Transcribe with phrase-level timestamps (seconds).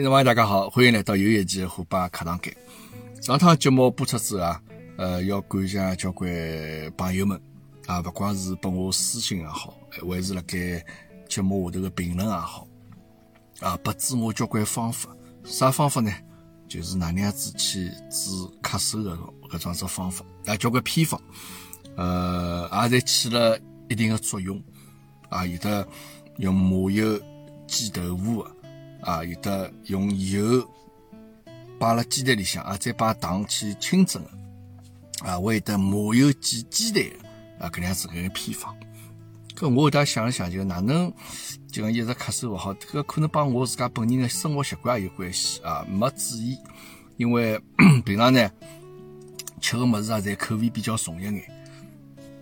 [0.00, 2.56] 听众朋友，大家好，欢迎来到又一期虎爸课堂间。
[3.20, 4.62] 上趟节目播出之后啊，
[4.96, 6.26] 呃，要感谢交关
[6.96, 7.38] 朋友们
[7.86, 10.82] 啊，不管是拨我私信也好，还是辣盖
[11.28, 12.66] 节目下头的评论也好，
[13.60, 15.14] 啊，拨指我交关方法。
[15.44, 16.10] 啥方法呢？
[16.66, 18.30] 就是哪能样子去治
[18.62, 19.14] 咳嗽的
[19.50, 21.20] 搿种子方法啊，交关偏方，
[21.98, 24.58] 呃，也侪起了一定的作用
[25.28, 25.86] 啊，有的
[26.38, 27.20] 用麻油
[27.66, 28.50] 煎豆腐的。
[29.02, 30.68] 啊，有的用油
[31.78, 34.30] 摆辣鸡蛋里向啊，再把糖去清蒸的
[35.28, 37.04] 啊，会得麻油煎鸡蛋
[37.58, 38.76] 啊，搿能样子搿个偏方。
[39.56, 41.12] 搿我后头想了想，就哪能
[41.70, 42.72] 就讲一直咳嗽勿好？
[42.74, 46.56] 搿可能帮我自家本人的生活习惯也有关系啊，没注意。
[47.16, 47.60] 因为
[48.04, 48.50] 平常呢
[49.60, 51.42] 吃个物事啊，侪口味比较重一眼，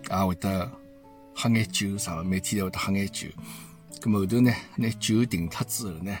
[0.09, 0.71] 啊会得
[1.35, 3.27] 喝眼酒啥个，每天都会得喝眼酒。
[3.99, 6.17] 搿后头呢，拿酒停脱之后呢？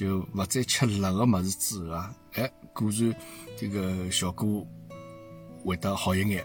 [0.00, 3.14] 就勿再吃辣个物事之后啊，哎，果然
[3.54, 4.66] 这个效果
[5.62, 6.42] 会得好一眼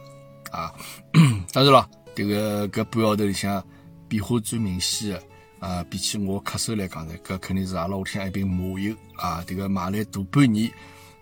[0.51, 0.73] 啊。
[1.53, 3.65] 当然了，这个搿半号头里向
[4.09, 5.23] 变化最明显的
[5.61, 10.69] 啊，比起我咳嗽来讲呢，搿肯定是阿拉屋里向一瓶麻油啊，这个买来大半年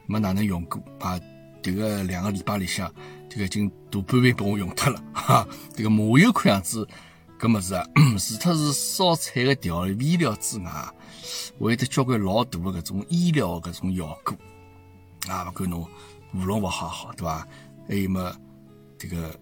[0.08, 1.20] 没哪能用过啊，
[1.62, 2.92] 这个两个礼拜里向，
[3.30, 5.48] 这个已经大半瓶被我用脱了 哈。
[5.76, 6.88] 这个麻油看样子。
[7.40, 7.86] 搿物事啊，
[8.18, 10.72] 除脱是烧菜的调味料之外，
[11.60, 14.36] 会得交关老大个搿种医疗搿种效果
[15.30, 15.46] 啊！
[15.48, 15.84] 勿管侬
[16.34, 17.48] 喉咙勿好好，对伐？
[17.88, 18.36] 还有么，
[18.98, 19.40] 这个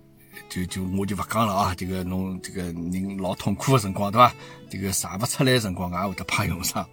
[0.49, 1.73] 就就我就勿讲了啊！
[1.75, 4.33] 这个侬这个人老痛苦个辰光，对伐？
[4.69, 6.87] 这个查勿出来个辰光，也会得派用场。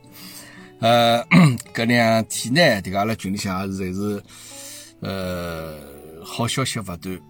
[0.81, 1.23] 呃，
[1.75, 4.23] 搿两天呢，这个阿拉群里向也是侪是
[5.01, 5.77] 呃
[6.25, 6.98] 好消息勿断。
[7.01, 7.20] 对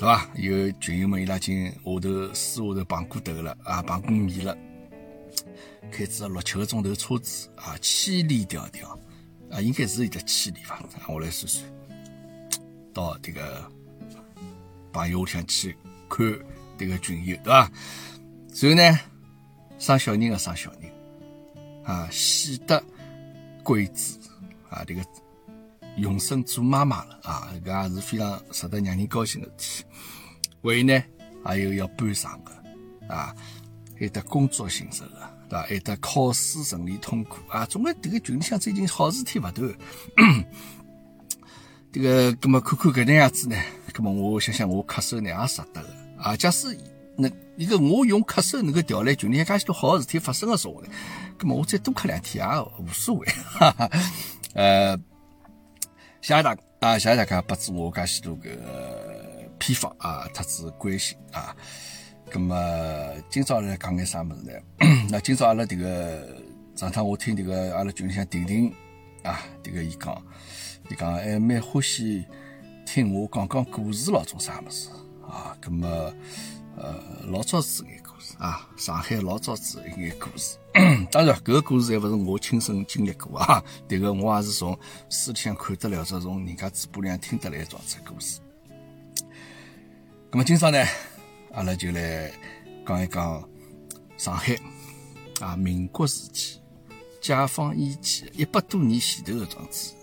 [0.00, 0.28] 伐？
[0.34, 4.56] 有群友们伊拉经下头私下头碰过头了啊，碰过面了，
[5.96, 8.98] 开支六七个钟头车子啊，千里迢迢
[9.50, 10.82] 啊，应该是有得千里伐？
[11.08, 11.64] 我来算算，
[12.92, 13.70] 到这个
[14.92, 15.76] 朋友里向去
[16.08, 16.26] 看
[16.76, 17.70] 这个群友，对伐？
[18.60, 19.00] 然后呢，
[19.78, 20.92] 生小人个生小人
[21.84, 22.82] 啊，喜得
[23.62, 24.18] 贵子
[24.68, 25.04] 啊，这个。
[25.96, 29.84] 永生做妈妈了啊，搿也是非常值得让人高兴的事体。
[30.60, 31.04] 还有呢，
[31.44, 33.32] 还有要搬上的啊，
[33.96, 35.62] 还得工作性质的，对伐？
[35.62, 37.64] 还得考试顺利通过啊。
[37.66, 39.74] 总归这个群里向最近好事体勿断。
[41.92, 43.56] 这个，葛么看看搿能样子呢？
[43.92, 45.88] 葛么我想想，我咳嗽呢也值得的
[46.18, 46.36] 啊。
[46.36, 46.76] 假使
[47.16, 50.88] 那一个我用咳嗽能够调来群里向介许多好事体发生的时候呢，
[51.38, 53.26] 葛么我再多咳两天也无所谓。
[53.46, 53.90] 哈哈，
[54.54, 54.98] 呃。
[56.24, 58.48] 谢谢大啊，谢谢大家拨助我介许多个
[59.58, 61.54] 偏方啊，特子关心啊。
[62.34, 64.52] 那么今朝来讲眼啥物事呢？
[65.08, 66.36] 那今朝阿拉这个
[66.74, 68.74] 上趟我听这个阿拉群里向婷婷
[69.22, 70.20] 啊，这个伊讲，
[70.90, 72.24] 伊讲还蛮欢喜
[72.84, 74.88] 听我讲讲故事咯，种啥物事
[75.22, 75.56] 啊？
[75.62, 76.12] 那么
[76.76, 78.02] 呃老早子眼。
[78.38, 80.56] 啊，上海老早子一眼故事，
[81.12, 83.62] 当然，搿个故事还勿是我亲身经历过啊。
[83.88, 84.76] 迭个我也是从
[85.08, 88.40] 书里向看得了，者从人家嘴巴里向听得来一桩子故事。
[90.32, 90.82] 那么今朝呢，
[91.54, 92.32] 阿拉就来
[92.84, 93.48] 讲一讲
[94.16, 94.58] 上海
[95.40, 96.60] 啊，民国时期
[97.20, 99.94] 解放以前一百多年前头个桩子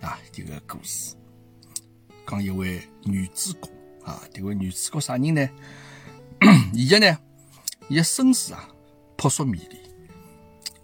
[0.00, 1.16] 啊，迭个故事，
[2.24, 3.68] 讲一位女主角
[4.04, 5.48] 啊，迭位女主角啥人呢？
[6.72, 7.18] 伊个呢？
[7.88, 8.68] 伊个身世啊，
[9.16, 9.76] 扑朔迷离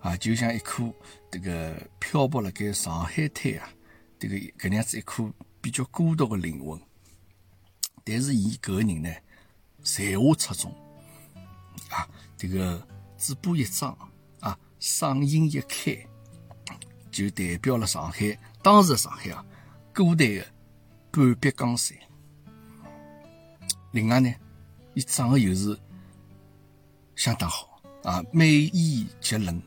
[0.01, 0.93] 啊，就像一颗
[1.31, 3.71] 这个漂泊辣盖上海滩啊，
[4.19, 6.81] 这个搿能样子一颗比较孤独的灵魂。
[8.05, 9.15] 但是伊搿个人呢，
[9.89, 10.71] 才华出众
[11.89, 12.07] 啊，
[12.37, 13.97] 这个嘴巴一张
[14.41, 15.97] 啊，嗓音一开，
[17.11, 19.43] 就代表了上海当时的上海啊，
[19.95, 20.47] 古代的
[21.11, 21.97] 半壁江山。
[23.93, 24.31] 另外呢，
[24.93, 25.79] 伊长得又是。
[27.17, 29.61] 相当好啊，美艳绝伦，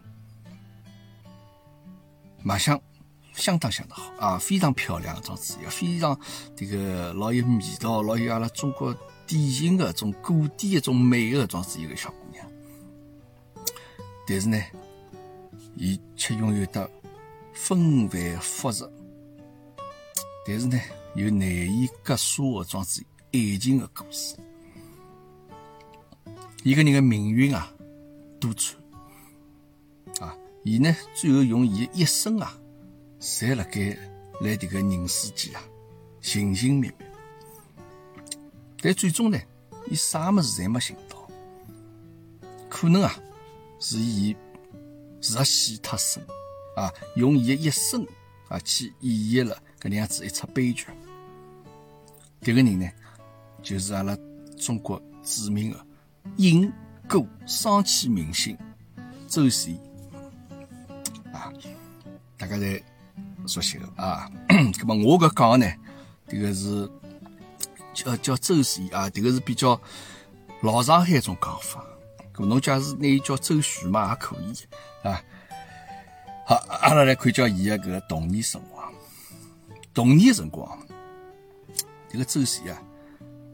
[2.42, 2.81] 卖相
[3.34, 6.18] 相当相当好啊，非常漂亮的种子，也非常
[6.56, 8.96] 这个老有味道，老有阿拉中国
[9.31, 12.45] 典型的种古典一种美的种子一个小姑娘。
[14.28, 14.62] 但是呢，
[15.74, 16.92] 伊却拥有的
[17.54, 18.86] 纷繁复杂，
[20.45, 20.78] 但是呢
[21.16, 23.01] 又难以割舍的种子
[23.31, 24.36] 爱情的故事。
[26.63, 27.74] 一个人的命运啊，
[28.38, 28.74] 多舛
[30.19, 30.36] 啊！
[30.66, 32.60] 伊呢，最后用伊一生啊，
[33.22, 33.98] 侪辣盖
[34.42, 35.63] 来这个人世间啊，
[36.19, 37.06] 寻寻觅觅。
[38.81, 39.39] 但最终呢，
[39.89, 41.28] 伊啥么子侪没寻到。
[42.69, 43.13] 可能啊，
[43.80, 44.36] 是伊
[45.22, 46.25] 入戏太深
[46.75, 48.07] 啊，用伊的一生
[48.48, 50.88] 啊去演绎了搿能样子一出悲剧。
[52.42, 52.89] 迭个人呢，
[53.62, 54.18] 就是阿拉
[54.57, 55.86] 中国著名的
[56.38, 56.72] 影
[57.07, 58.57] 歌双栖明星
[59.27, 59.77] 周迅
[61.31, 61.54] 啊，
[62.38, 62.81] 大家侪
[63.45, 64.31] 熟悉的啊。
[64.80, 65.72] 葛么我搿讲呢，
[66.27, 66.89] 迭个是
[67.94, 69.80] 叫叫周迅啊，迭个是比较
[70.62, 71.86] 老上海一种讲法。
[72.34, 74.54] 搿侬假使拿伊叫周迅嘛，也可以
[75.08, 75.22] 啊。
[76.46, 78.82] 好，阿拉来看叫伊个搿个童年生活。
[79.94, 80.80] 童年辰光，
[82.10, 82.82] 这个周迅啊，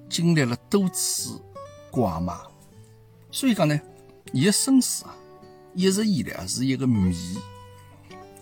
[0.08, 1.42] 经历了多次
[1.90, 2.38] 拐卖，
[3.32, 3.80] 所以讲呢，
[4.32, 5.16] 伊个身世啊，
[5.74, 7.40] 一直以来啊是一个谜。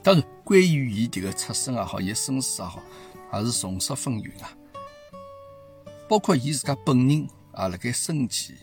[0.04, 2.82] 当然，关于伊迭个出身也好，伊身世也好，
[3.34, 4.52] 也是众说纷纭啊。
[6.08, 8.56] 包括伊自家本人啊，辣盖生前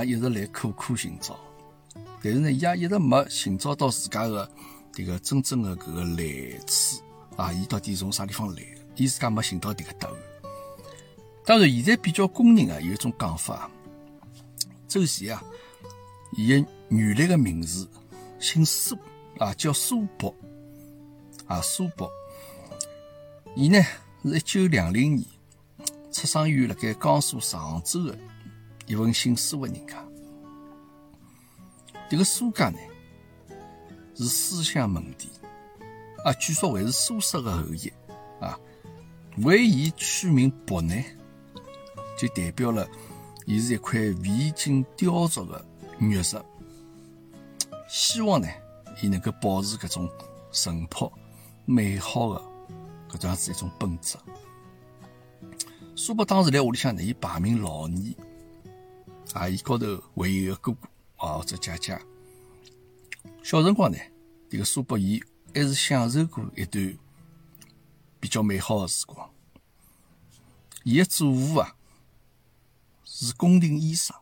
[0.00, 1.38] 也一直来苦苦寻找，
[2.22, 4.48] 但是呢，伊也一直没寻找到自家个。
[4.90, 7.00] 这个真正的搿个来处
[7.36, 8.62] 啊，伊到底从啥地方来？
[8.96, 10.16] 伊自家没寻到迭个答案。
[11.44, 13.70] 当然，现在比较公认啊，有一种讲法，
[14.88, 15.40] 周琦啊，
[16.32, 17.88] 伊个原来的名字
[18.40, 18.98] 姓苏
[19.38, 20.34] 啊，叫苏博
[21.46, 22.10] 啊，苏博。
[23.54, 23.80] 伊呢
[24.24, 25.24] 是一九两零年
[26.18, 28.18] 出生于辣盖江苏常州的
[28.86, 30.04] 一份姓苏的人家。
[32.10, 32.78] 这个苏家呢？
[34.16, 35.28] 是书香门第
[36.24, 37.92] 啊，据说还是苏轼的后裔
[38.40, 38.58] 啊。
[39.44, 40.92] 为伊取名博呢，
[42.18, 42.84] 就代表了
[43.46, 45.64] 伊是一块未经雕琢的
[46.00, 46.36] 玉石。
[47.88, 48.48] 希望呢，
[49.00, 50.10] 伊能够保持搿种
[50.50, 51.12] 淳朴
[51.64, 52.42] 美好的
[53.08, 54.18] 搿样子一种本质。
[55.98, 57.90] 苏北当时在屋里向呢，伊排名老二
[59.32, 59.84] 啊，伊高头
[60.14, 62.00] 还有一个哥哥啊或者姐姐。
[63.42, 63.98] 小辰光呢，
[64.48, 65.20] 这个苏北伊
[65.52, 66.96] 还是享受过一段
[68.20, 69.28] 比较美好的时光。
[70.84, 71.74] 伊的祖父啊
[73.04, 74.16] 是宫廷医生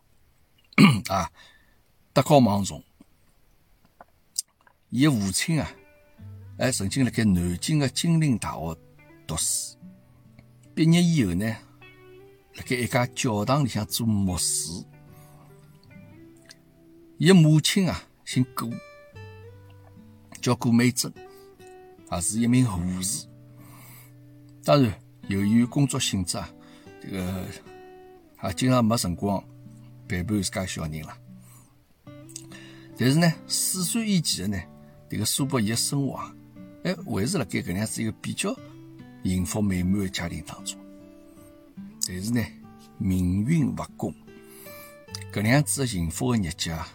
[1.11, 1.31] 啊，
[2.15, 2.83] 德高望重。
[4.89, 5.71] 伊的父亲啊，
[6.59, 8.75] 还曾经辣盖南京的金陵大学
[9.27, 9.76] 读书。
[10.77, 11.47] 毕业以后呢，
[12.57, 14.71] 辣盖一家教堂里向做牧师。
[17.17, 18.71] 伊的母亲啊，姓顾。
[20.43, 21.11] 叫顾美珍，
[22.11, 23.27] 啊，是一名护士。
[24.63, 24.93] 当然，
[25.29, 26.47] 由于工作性质啊，
[27.01, 27.47] 这个
[28.37, 29.43] 啊，经常没辰光
[30.07, 31.17] 陪伴自家小人了。
[32.99, 34.63] 但是呢，四岁以前的呢，
[35.09, 36.37] 这个苏博伊的生活啊，
[36.85, 38.55] 哎，还是辣盖搿样子一个比较
[39.29, 40.79] 幸福美满的家庭当中。
[42.07, 42.41] 但是呢，
[42.99, 44.15] 命运不公，
[45.33, 46.89] 搿样子的幸福的日脚啊，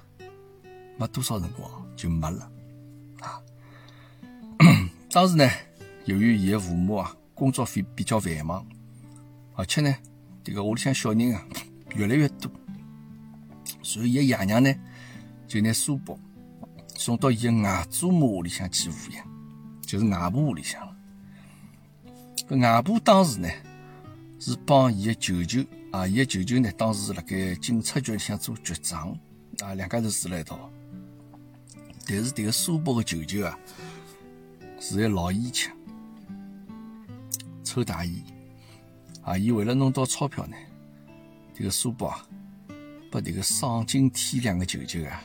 [0.97, 2.51] 没多少辰光就没了
[3.19, 3.41] 啊。
[5.11, 5.49] 当时呢，
[6.05, 8.65] 由于伊的父母啊工作费比较繁忙，
[9.55, 9.93] 而且呢，
[10.43, 11.45] 这个屋里向小人啊
[11.95, 12.49] 越来越多，
[13.83, 14.73] 所以伊爷娘呢
[15.47, 16.17] 就拿苏博
[16.95, 19.27] 送到伊的外祖母屋里向去抚养，
[19.81, 20.90] 就是外婆屋里向。
[22.59, 23.49] 外婆当时呢
[24.39, 29.17] 是帮伊的舅舅啊，伊的舅舅呢当时是辣盖警察局里向做局长
[29.59, 30.69] 啊，两家头住辣一道。
[32.05, 33.57] 但是迭个苏博的舅舅啊。
[34.83, 35.71] 是个老烟枪，
[37.63, 38.25] 抽大烟
[39.21, 39.37] 啊！
[39.37, 40.57] 伊为了弄到钞票呢，
[41.53, 42.25] 这个苏博啊，
[43.11, 45.21] 把这个丧尽天良的舅舅啊，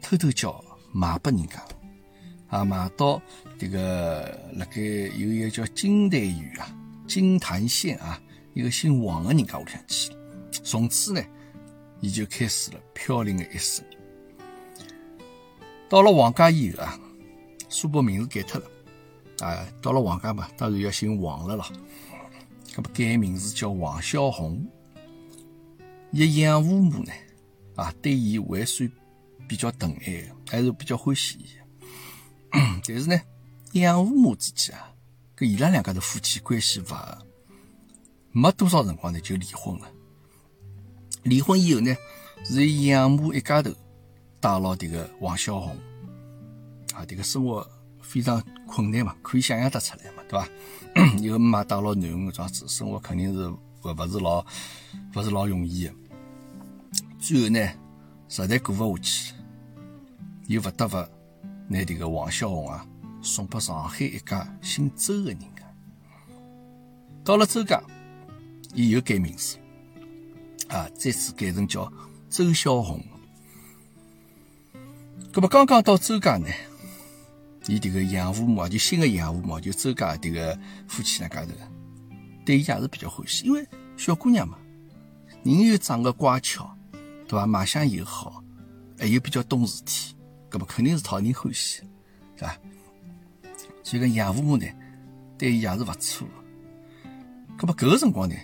[0.00, 1.62] 偷偷叫卖拨人家
[2.54, 3.20] 啊，买到
[3.58, 6.76] 这个辣盖有一个叫金台县啊，
[7.08, 10.12] 金坛县啊，一个姓王的人家屋里向去。
[10.62, 11.20] 从此呢，
[11.98, 13.84] 伊就开始了飘零的一生。
[15.88, 17.00] 到了王家以后啊。
[17.68, 18.70] 苏博名字改脱了，
[19.44, 21.66] 啊，到了王家嘛，当然要姓王了咯。
[22.76, 24.64] 那么改名字叫王小红。
[26.12, 27.12] 伊养父母呢，
[27.74, 28.88] 啊，对伊还算
[29.48, 31.46] 比较疼爱，还是比较欢喜伊。
[32.86, 33.20] 但是呢，
[33.72, 34.92] 养父母之间啊，
[35.34, 37.18] 跟伊拉两家头夫妻关系勿和，
[38.32, 39.90] 没多少辰光呢就离婚了。
[41.22, 41.96] 离婚以后呢，
[42.44, 43.70] 是养母一家头
[44.40, 45.76] 带牢这个王小红。
[46.94, 47.68] 啊，这个生活
[48.00, 50.48] 非常困难嘛，可以想象得出来嘛，对吧？
[51.20, 54.46] 以后嘛，到了囡恩这样子，生活肯定是不不是老
[55.12, 55.92] 不是老容易的。
[57.18, 57.68] 最后呢，
[58.28, 59.34] 实在过不下去，
[60.46, 60.96] 又不得不
[61.68, 62.86] 拿这个王小红啊
[63.22, 65.46] 送给上海一家姓周的人家。
[67.24, 67.82] 到了周家，
[68.74, 69.56] 伊又改名字，
[70.68, 71.90] 啊，再次改成叫
[72.28, 73.02] 周小红。
[75.32, 76.46] 那么刚刚到周家呢？
[77.66, 81.52] 伊迭个养父母啊，就新个养父母，就周家迭个夫妻两家头，
[82.44, 83.66] 对伊也是比较欢喜，因为
[83.96, 84.58] 小姑娘嘛，
[85.42, 86.76] 人又长得乖巧，
[87.26, 87.46] 对伐？
[87.46, 88.44] 卖相又好，
[88.98, 90.14] 还又比较懂事体，
[90.54, 91.82] 搿么肯定是讨人欢喜，
[92.36, 92.56] 是吧？
[93.82, 94.64] 所以讲养父母呢，
[95.36, 96.28] 对伊也是勿错。
[97.58, 98.36] 搿么搿个辰光呢，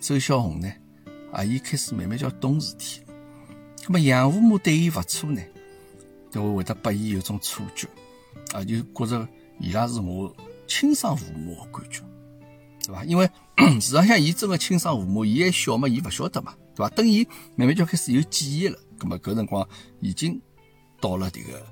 [0.00, 0.72] 周小红呢，
[1.30, 3.02] 啊，伊开始慢慢叫懂事体。
[3.84, 5.42] 搿么养父母对伊勿错呢，
[6.30, 7.86] 就会会得拨伊有种错觉。
[8.54, 9.28] 啊，就觉着
[9.60, 10.34] 伊拉是我
[10.66, 12.02] 亲生父母的感觉，
[12.86, 13.04] 对伐？
[13.04, 13.26] 因为
[13.78, 16.88] 事实上，伊真个亲生父母，伊还小嘛，伊勿晓得嘛，对伐？
[16.94, 19.68] 等伊慢慢就开始有记忆了，葛么搿辰光
[20.00, 20.40] 已经
[21.00, 21.66] 到了迭个，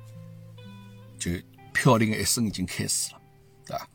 [1.19, 1.31] 就
[1.73, 3.21] 飘零的一生已经开始了，
[3.65, 3.89] 对伐？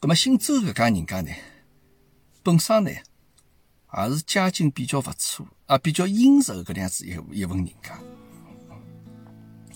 [0.00, 1.30] 葛么姓周搿家人家呢，
[2.42, 7.98] 本身呢也是家境比较勿错，啊，比较殷实的搿样子一一份人家，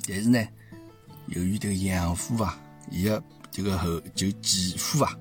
[0.07, 0.49] 但是呢。
[1.30, 2.59] 由于这个养父啊，
[2.90, 5.14] 伊个这个后就继父啊，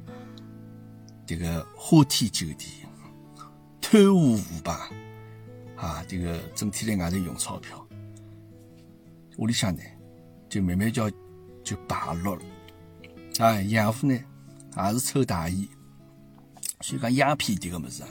[1.25, 2.67] 这个花天酒地、
[3.81, 4.73] 贪污腐败
[5.75, 7.85] 啊，这个整天在外头用钞票，
[9.37, 9.81] 屋里向呢
[10.49, 11.09] 就慢慢叫
[11.63, 12.41] 就败落了。
[13.39, 14.13] 啊，养父呢
[14.75, 15.67] 也是抽大烟，
[16.81, 18.09] 所以讲鸦片这个物事啊，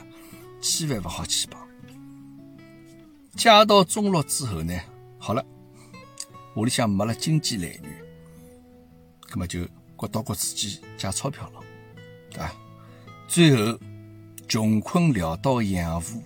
[0.61, 1.59] 千万勿好去碰。
[3.35, 4.73] 家道中落之后呢，
[5.19, 5.45] 好了。
[6.55, 7.83] 屋里向没了经济来源，
[9.29, 9.59] 葛么就
[9.95, 11.59] 各到各自己借钞票了，
[12.31, 12.51] 对伐？
[13.27, 13.79] 最后
[14.47, 16.19] 穷困潦倒的养父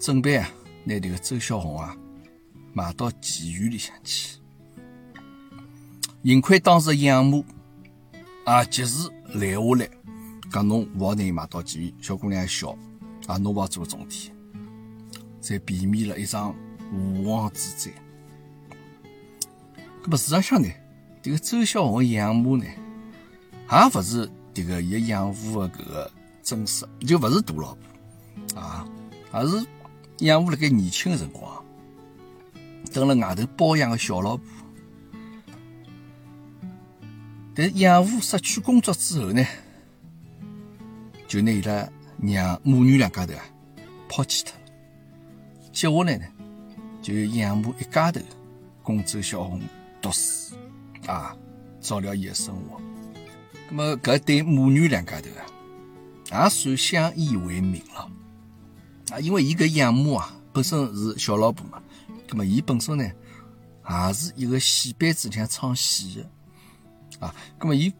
[0.00, 0.48] 准备啊，
[0.82, 1.94] 拿迭个周小红啊
[2.72, 4.38] 买到妓院里向去。
[6.24, 7.44] 幸亏当时养母
[8.44, 9.90] 啊及时拦下来，
[10.50, 12.76] 讲侬勿好拿伊卖到妓院，小姑娘还小
[13.26, 14.30] 啊，侬勿好做重体，
[15.40, 16.54] 才避免了一场
[16.92, 17.90] 无妄之灾。
[20.02, 20.68] 那么事实上呢，
[21.22, 26.10] 这个周小红养母呢，也不是这个伊养父的搿个
[26.42, 28.86] 正室，就不是大老婆啊，
[29.30, 29.66] 而是
[30.18, 31.64] 养父辣盖年轻的辰光，
[32.98, 34.44] 等了外头包养的小老婆。
[37.54, 39.44] 但养父失去工作之后呢，
[41.28, 43.44] 就拿伊拉娘母女两家头啊
[44.08, 44.60] 抛弃脱了。
[45.72, 46.24] 接下来呢，
[47.00, 48.20] 就养母一家头
[48.82, 49.60] 供周小红。
[50.00, 50.54] 读书
[51.06, 51.36] 啊，
[51.80, 52.80] 照料伊的生活。
[53.68, 55.28] 那么搿对母女两家头
[56.30, 58.08] 啊，也算相依为命了
[59.10, 59.18] 啊。
[59.18, 61.82] 因为伊搿养母啊，本身是小老婆嘛，
[62.28, 67.34] 那么伊本身呢，也是一个戏班子里向唱戏的啊。
[67.58, 67.92] 那么伊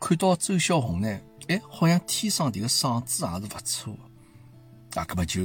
[0.00, 3.92] 看到周小红呢，哎，好像天生迭个嗓子也是勿错
[4.94, 5.06] 啊。
[5.08, 5.42] 那么就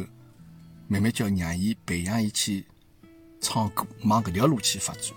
[0.87, 2.65] 慢慢叫让伊培养伊去
[3.39, 5.13] 唱歌，往搿条路去发展。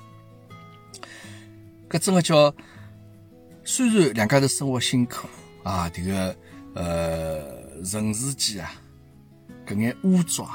[1.89, 2.55] 搿真个叫，
[3.65, 5.27] 虽然两家头生活辛苦
[5.65, 6.37] 啊，迭个
[6.75, 8.73] 呃人世间啊，
[9.67, 10.49] 搿眼污浊，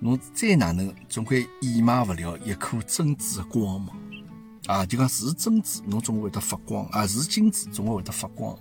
[0.00, 3.94] 侬再哪能总归掩埋勿了一颗珍珠的光芒
[4.66, 4.84] 啊！
[4.86, 8.58] 就讲是珍珠，侬总会得发光啊；是金子，总会会得发光。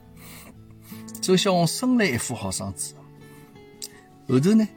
[1.21, 2.93] 周小红生来一副好嗓子，
[4.27, 4.67] 后头呢，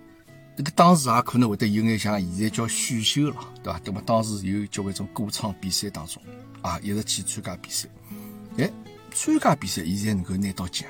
[0.57, 3.81] 这个当时也可能会得有眼像现在叫选秀了，对伐？
[3.85, 6.23] 那么当时有交关种歌唱比赛当中。
[6.63, 7.89] 啊，一直去参加比赛，
[8.57, 8.71] 哎，
[9.13, 10.89] 参加比赛，伊才能够拿到奖，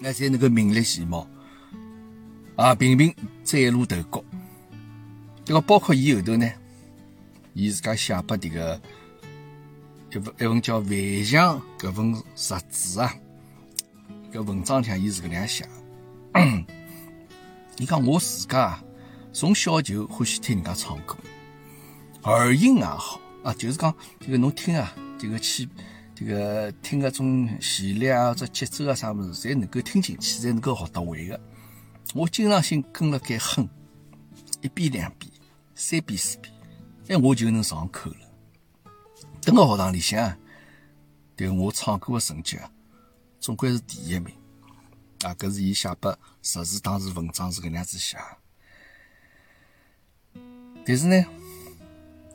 [0.00, 1.24] 那才能够名列前茅，
[2.56, 4.24] 啊，频频崭露头角。
[5.48, 6.46] 迭个包括伊后头呢，
[7.54, 8.78] 伊自家写拨迭个
[10.10, 13.14] 一份一份叫《万象》搿份杂志啊，
[14.30, 15.66] 搿文章里向伊是搿能样写，
[17.78, 18.78] 伊讲我自家
[19.32, 21.16] 从小就欢喜听人家唱歌，
[22.24, 23.18] 耳音也好。
[23.42, 25.66] 啊，就是讲这个侬听啊，这个去
[26.14, 31.40] 这个听搿种旋律啊，或者节奏啊啥物事，侪能够听进去，侪能够学得会个。
[32.14, 33.66] 我经常性跟辣该哼，
[34.60, 35.27] 一遍两遍，
[35.78, 36.52] 三遍四遍，
[37.06, 38.16] 哎，我就能上口了。
[39.40, 40.36] 等个学堂里向，
[41.36, 42.68] 对我唱歌的成绩啊，
[43.38, 44.34] 总归是第一名。
[45.22, 48.18] 啊，搿是伊写拨杂志当时文章是搿能样子写。
[50.84, 51.24] 但是呢。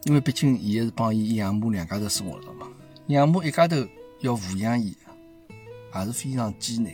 [0.05, 2.67] 因为毕竟伊也是帮伊养母两家头生活的嘛，
[3.07, 3.77] 养母一家头
[4.19, 4.97] 要抚养伊，
[5.95, 6.93] 也是非常艰难。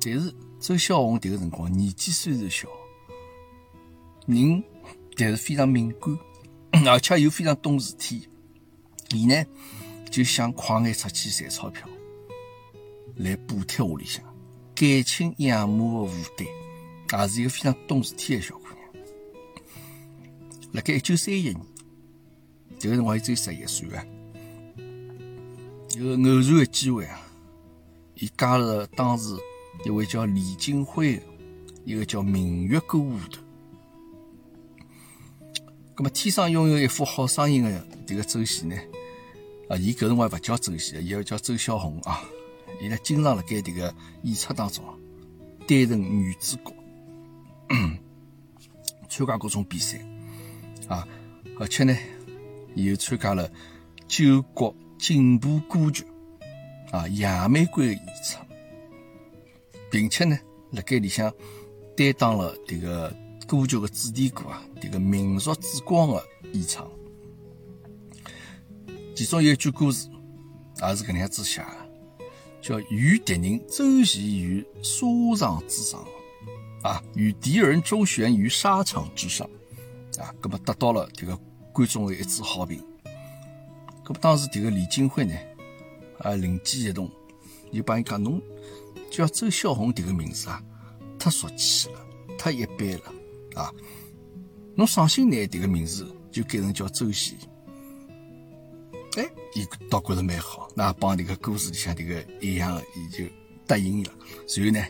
[0.00, 2.66] 但是周小红迭个辰光年纪虽然小，
[4.26, 4.62] 人
[5.16, 8.28] 但是非常敏感，而且又非常懂事体。
[9.10, 9.44] 伊呢
[10.10, 11.88] 就想快眼出去赚钞票，
[13.16, 14.22] 来补贴屋里向，
[14.74, 19.04] 减轻养母的负担，也是一个非常懂事体的小姑娘。
[20.72, 21.56] 辣盖一九三一年，
[22.78, 24.04] 这个辰光伊只有十一岁啊。
[25.96, 27.20] 有偶然个机会啊，
[28.16, 29.34] 伊加入当时
[29.84, 31.22] 一位叫李金辉，
[31.84, 33.45] 一个叫明月歌舞团。
[35.96, 38.76] 咁么天生拥有一副好声音个这个周璇呢？
[39.70, 42.22] 啊，伊搿辰光勿叫周璇，伊要叫周小红啊。
[42.82, 44.84] 伊呢经常辣盖迭个演出当中
[45.66, 46.74] 担任女主角，
[49.08, 49.98] 参加各种比赛
[50.86, 51.08] 啊，
[51.58, 51.96] 而且呢，
[52.74, 53.50] 伊又参加了
[54.06, 56.04] 九国进步歌剧
[56.90, 58.38] 啊、杨玫瑰的演出，
[59.90, 60.38] 并且呢，
[60.72, 61.32] 辣盖里向
[61.96, 66.90] 担当了迭个歌剧的主题歌啊，迭个《民族之光》的演唱。
[69.14, 70.10] 其中有一句歌词
[70.82, 71.86] 也是搿能样子写的。
[72.60, 76.04] 叫与敌人周旋于沙场之上，
[76.82, 79.48] 啊，与敌人周旋于沙场之上，
[80.18, 81.38] 啊，那么得到了这个
[81.72, 82.82] 观众的一致好评。
[84.04, 85.34] 那么当时这个李金辉呢，
[86.18, 87.08] 啊，灵机一动，
[87.72, 88.42] 就帮伊讲侬
[89.12, 90.60] 叫周小红这个名字啊，
[91.20, 92.04] 太俗气了，
[92.36, 93.12] 太一般了，
[93.56, 93.72] 啊，
[94.74, 97.36] 侬索性拿这个名字就改成叫周璇。
[99.16, 103.24] 哎，伊倒觉着蛮好，那帮这个故事里向这个一样，伊就
[103.66, 104.12] 答应了。
[104.46, 104.84] 所以呢，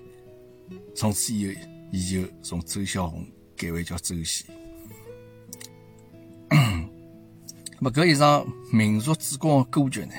[0.96, 1.60] 从此以后，
[1.92, 3.24] 伊就从周小红
[3.56, 4.44] 改为叫周璇。
[6.50, 10.14] 那么搿一场民族之光歌剧呢，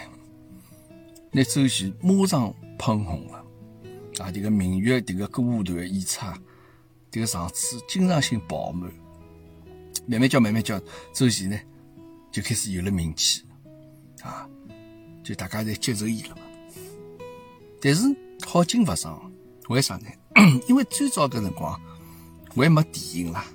[1.32, 3.44] 那周璇马上捧红了。
[4.20, 6.26] 啊，这个民乐这个歌舞团演出，
[7.12, 8.92] 这个场次经常性爆满。
[10.06, 10.80] 慢慢叫，慢慢叫，
[11.14, 11.60] 周琦呢
[12.32, 13.44] 就开始有了名气。
[14.22, 14.48] 啊，
[15.24, 16.42] 就大家侪接受伊了嘛。
[17.82, 18.04] 但是
[18.46, 19.32] 好景勿长，
[19.70, 20.08] 为啥呢？
[20.68, 21.80] 因为最早搿辰光
[22.56, 23.46] 还没电影啦，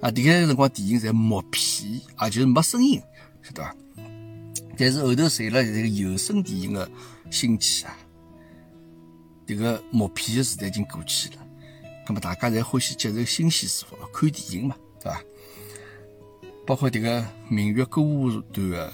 [0.00, 3.00] 啊，迭个辰光电影侪默片，啊，就是没声音，
[3.42, 3.76] 晓得伐？
[4.76, 6.90] 但是后头随了这个有声电影的
[7.30, 7.96] 兴起啊，
[9.46, 11.46] 迭个默片的时代已经过去了，
[12.10, 15.22] 那么大家侪欢喜接受新鲜事物，看电影嘛，对伐？
[16.66, 18.92] 包括迭个明月歌舞团的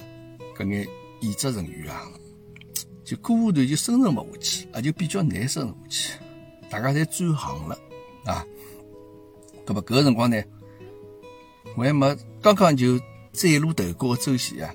[0.54, 0.86] 搿眼。
[1.20, 2.06] 演职人员啊，
[3.02, 6.18] 就歌舞团就生存勿下去，也，就比较难生存下去，
[6.68, 7.78] 大家侪转行了
[8.26, 8.44] 啊。
[9.64, 10.44] 搿么搿个辰光呢，
[11.74, 12.98] 我还没刚刚就
[13.32, 14.74] 崭露头角的周璇啊，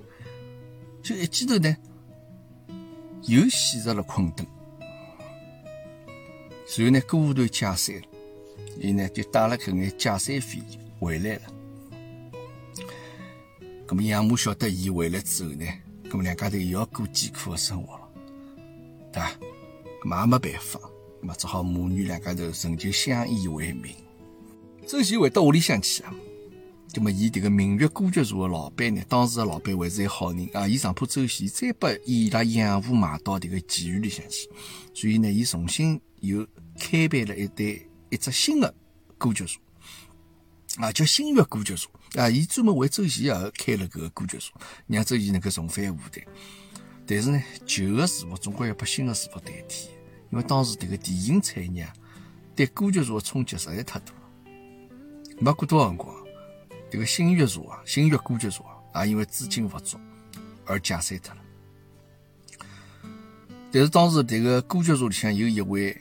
[1.04, 1.78] 就一记头呢
[3.28, 4.44] 又陷入了困顿。
[6.66, 8.02] 随后呢，歌舞团解散了，
[8.82, 10.60] 伊呢就带了搿眼解散费
[11.00, 11.42] 回来了。
[13.88, 15.66] 搿么养母晓得伊回来之后呢？
[16.10, 18.10] 咁么两家头又要过艰苦的生活了，
[19.14, 19.32] 对吧？
[20.04, 20.80] 咁也没办法，
[21.22, 23.94] 咁么只好母女两家头仍旧相依为命。
[24.88, 26.14] 周璇回到屋里向去啊，
[26.92, 34.50] 咁么伊迭个明月歌剧社的老板呢，当时的老板还是一好人啊，伊上铺周璇再把伊拉养父买到迭个妓院里向去，
[34.94, 36.46] 所以呢，伊重新又
[36.78, 38.72] 开办了一对一只新的
[39.18, 39.60] 歌剧社，
[40.78, 41.90] 啊，叫新月歌剧社。
[42.18, 42.30] 啊！
[42.30, 44.52] 伊专门为周璇也开了搿个歌剧社，
[44.86, 46.22] 让周璇能够重返舞台。
[47.08, 49.88] 但是呢，旧的事物总归要把新的事物代替，
[50.30, 51.90] 因为当时迭个电影产业
[52.54, 54.20] 对歌剧社的冲击实在太大了。
[55.40, 56.14] 没过多少辰光，
[56.92, 59.98] 迭个新月社啊，新月歌剧社啊，也因为资金不足
[60.66, 61.42] 而解散脱了。
[63.72, 65.98] 但是当时迭个歌剧社里向有一位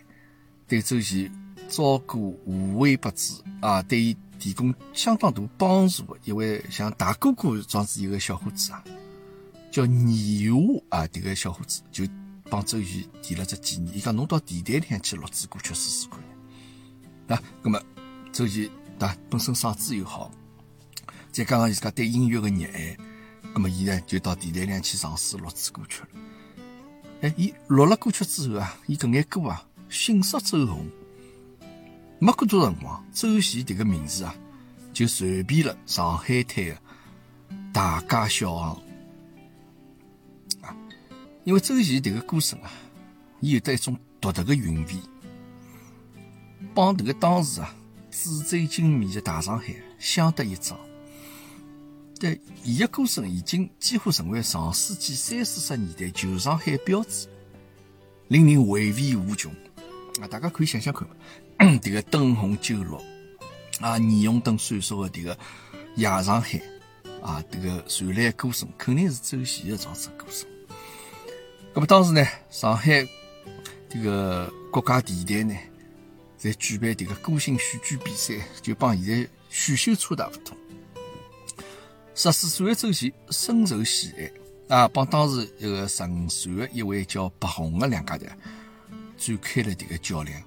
[0.66, 1.32] 对周璇
[1.70, 4.16] 照顾无微不至啊，对伊。
[4.40, 8.82] 提供相当大帮助的一位像大哥哥这样子一个小伙子啊，
[9.70, 12.06] 叫倪华啊，这个小伙子就
[12.48, 17.36] 帮周瑜提了只建议，伊讲侬到电台里向去录制歌曲试试看。
[17.36, 17.78] 啊，那么
[18.32, 18.66] 周瑜
[18.98, 20.30] 啊本身嗓子又好，
[21.30, 22.96] 再加上伊自家对音乐的热爱，
[23.52, 26.08] 那么伊呢就到电台里去尝试录制歌曲了。
[27.20, 30.86] 哎，伊录了歌曲之后啊，伊搿眼歌啊迅速走红。
[32.22, 34.34] 没过多辰光，周璇这个名字啊，
[34.92, 36.76] 就传遍了上海滩的
[37.72, 38.82] 大街小巷
[40.60, 40.76] 啊。
[41.44, 42.70] 因为周璇这个歌声啊，
[43.40, 44.96] 伊有得一种独特的韵味，
[46.74, 47.74] 帮这个当时啊
[48.10, 50.78] 纸醉金迷的大上海相得益彰。
[52.18, 57.26] 对，伊的歌声已经几乎成为上世纪三四十年代旧上海标志，
[58.28, 59.50] 令人回味无穷
[60.20, 60.28] 啊！
[60.28, 61.08] 大家可以想想看。
[61.82, 62.94] 这个灯红酒绿
[63.80, 65.36] 啊，霓虹灯闪烁的这个
[65.94, 66.58] 夜上海
[67.20, 70.48] 啊，这个传来歌声肯定是周璇的这样子歌声。
[71.74, 73.06] 那么当时呢，上海
[73.90, 75.60] 这个国家电台呢，
[76.38, 80.56] 在举办这个歌星选举比赛，就帮现在选秀差大不多。
[82.14, 84.12] 十四岁的周琦深受喜
[84.68, 88.30] 爱啊，帮当时一个十五岁的一位叫白虹的两家人
[89.18, 90.42] 展开了这个较量。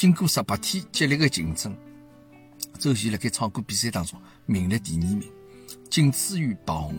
[0.00, 1.76] 经过十八天激烈的竞争，
[2.78, 5.30] 周琦辣盖唱歌比赛当中名列第二名，
[5.90, 6.96] 仅次于白虹。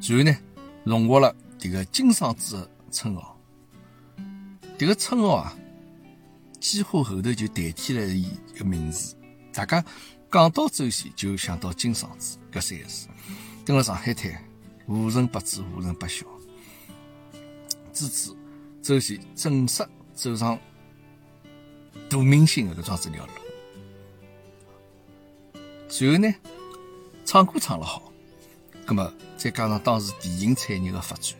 [0.00, 0.34] 随后呢，
[0.82, 3.38] 荣获了这个金嗓子的称号。
[4.78, 5.54] 迭个称号啊，
[6.58, 8.26] 几乎后头就代替了伊
[8.58, 9.14] 个名字。
[9.52, 9.84] 大家
[10.30, 13.08] 讲到周琦，就想到金嗓子搿三个字。
[13.66, 14.42] 登了上海滩，
[14.86, 16.24] 无人不知，无人不晓。
[17.92, 18.34] 自此，
[18.80, 20.58] 周琦正式走上
[22.08, 23.32] 大明星的搿桩子条路。
[25.88, 26.34] 随后呢，
[27.24, 28.12] 唱歌唱了好，
[28.86, 31.36] 葛么再加上当时电影产业的发展，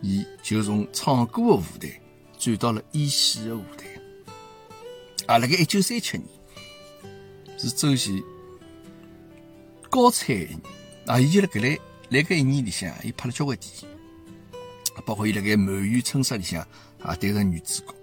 [0.00, 2.00] 伊就从唱歌的舞台
[2.38, 3.86] 转到了演戏的舞台。
[5.26, 6.28] 啊，辣盖一九三七年，
[7.56, 8.22] 是周琦
[9.88, 10.60] 高产一年。
[11.06, 11.78] 啊，伊就辣搿来
[12.10, 13.88] 辣搿一年里向，伊拍了交关电影，
[15.06, 16.60] 包括伊辣盖《满园春色》里向
[17.00, 17.94] 啊担任女主角。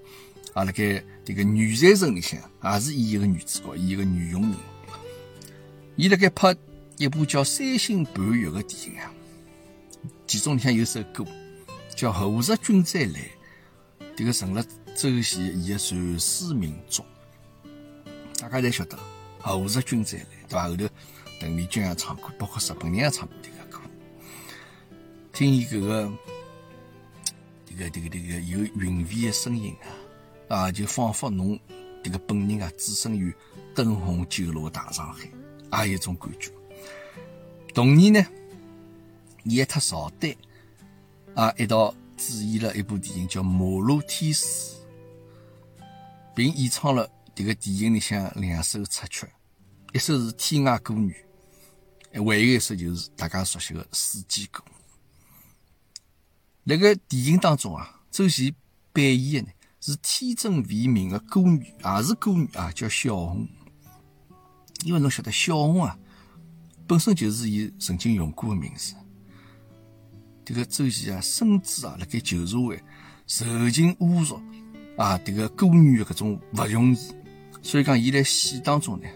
[0.54, 4.54] 啊，辣盖迭个女财神里向，也是演一个女主角，演一个女佣人。
[5.96, 6.56] 伊辣盖拍
[6.98, 9.14] 一部叫《三星半月》的电影啊，
[10.26, 11.26] 其中里向有首歌
[11.96, 13.20] 叫《后日君再来》，
[14.18, 14.64] 迭个成了
[14.96, 17.06] 周琦伊的传世名作。
[18.40, 18.98] 大家侪晓得
[19.40, 20.68] 《后日君再来》，对伐？
[20.68, 20.88] 后头
[21.40, 23.82] 邓丽君也唱过，包括日本人也唱过迭个歌。
[25.32, 26.06] 听伊搿个
[27.68, 29.88] 迭个迭个迭个有韵味的声音啊！
[30.50, 31.58] 啊，就仿佛侬
[32.04, 33.34] 迭个本人啊，置身于
[33.76, 36.52] 灯红酒绿大上海，也有一种感觉。
[37.74, 38.26] 同年呢，
[39.44, 40.36] 伊还特赵丹
[41.36, 44.76] 啊一道主演了一部电影叫《马路天使》，
[46.36, 49.28] 并演唱了迭个电影里向两首插曲，
[49.94, 51.14] 一首是《天涯歌女》，
[52.12, 54.64] 还有一首就是大家熟悉的《四季歌》。
[56.64, 58.56] 那个电影当中啊，周琦
[58.92, 59.56] 扮演的呢。
[59.82, 63.48] 是天真为民的歌女，也是歌女啊，叫小红。
[64.84, 65.98] 因为侬晓得小红啊，
[66.86, 68.94] 本身就是伊曾经用过的名字。
[70.44, 72.82] 这个周琦啊，甚至啊，辣盖旧社会
[73.26, 74.42] 受尽侮辱
[74.98, 76.98] 啊，这个歌女的搿种勿容易，
[77.62, 79.08] 所以讲伊在戏当中呢，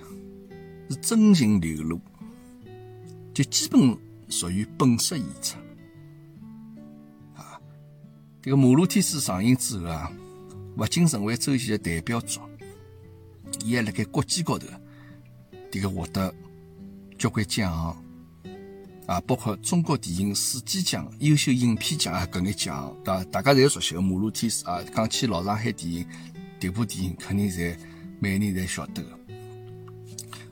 [0.90, 2.00] 是真情流露，
[3.34, 3.98] 就基本
[4.30, 5.58] 属于本色演出。
[7.36, 7.60] 啊，
[8.42, 10.10] 这个《马路天使》上映之后啊。
[10.78, 12.50] 勿仅成为周琦的代表作，
[13.64, 14.68] 伊还辣盖国际高头，
[15.72, 16.34] 迭个获得
[17.18, 18.04] 交关奖项
[19.06, 23.24] 啊，包括中国电影四季奖、优秀影片奖啊，搿眼奖，对伐？
[23.26, 26.08] 大家侪熟悉个《马路天使》啊，讲起老上海电影，
[26.60, 27.76] 迭部电影肯定侪
[28.20, 29.20] 每个人侪晓得个。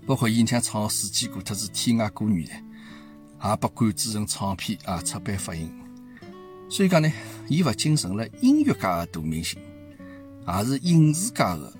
[0.05, 2.53] 包括伊像唱四季歌，特是《天涯歌女》呢，
[3.43, 5.71] 也被改制成唱片啊，出版发行。
[6.69, 7.11] 所以讲呢，
[7.47, 9.57] 伊勿仅成了音乐界的大明星。
[10.59, 11.73] 也是影视界的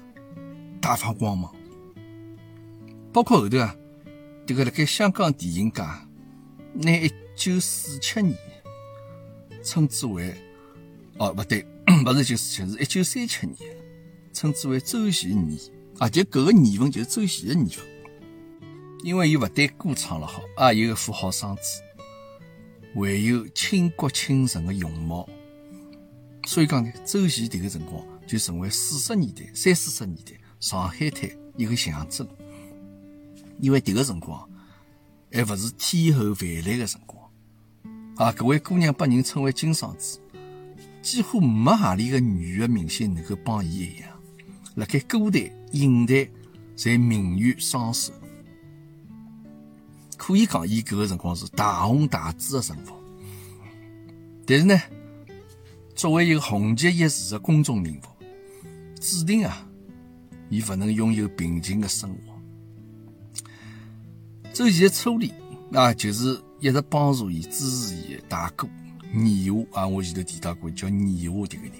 [0.79, 1.53] 大放光芒，
[3.11, 3.75] 包括后头啊，
[4.45, 5.81] 这个辣盖香港电影界，
[6.73, 8.37] 拿一九四七年
[9.63, 10.33] 称之为
[11.17, 11.65] 哦，不对，
[12.03, 13.57] 不是一九四七，是一九三七年，
[14.33, 15.59] 称之为周琦年
[15.99, 17.85] 啊，就搿个年份就是周琦的年份，
[19.03, 21.81] 因为伊勿但歌唱了好，也有一副好嗓子，
[22.95, 25.27] 还有倾国倾城的容貌，
[26.47, 28.10] 所以讲呢，周琦迭个辰光。
[28.31, 32.25] 就成为四十年代、三四十年代上海滩一个象征，
[33.59, 34.49] 因为迭个辰光
[35.33, 37.21] 还勿是天后泛滥的辰光
[38.15, 38.31] 啊！
[38.31, 40.17] 搿位姑娘被人称为金嗓子，
[41.01, 44.09] 几乎没何里个女的明星能够帮伊一样，
[44.75, 45.41] 辣盖歌坛、
[45.73, 46.25] 影坛
[46.77, 48.13] 侪名誉双收，
[50.15, 52.97] 可以讲伊搿个辰光是大红大紫的辰光。
[54.45, 54.81] 但是呢，
[55.93, 58.10] 作为一个红极一时的公众人物，
[59.01, 59.67] 注定啊，
[60.49, 62.17] 伊勿能拥有平静的生活。
[64.53, 65.33] 周琦的初恋
[65.73, 68.69] 啊，就是一直帮助伊、支持伊的大哥
[69.11, 69.87] 倪华啊。
[69.87, 71.73] 我前头提到过叫倪华这个人，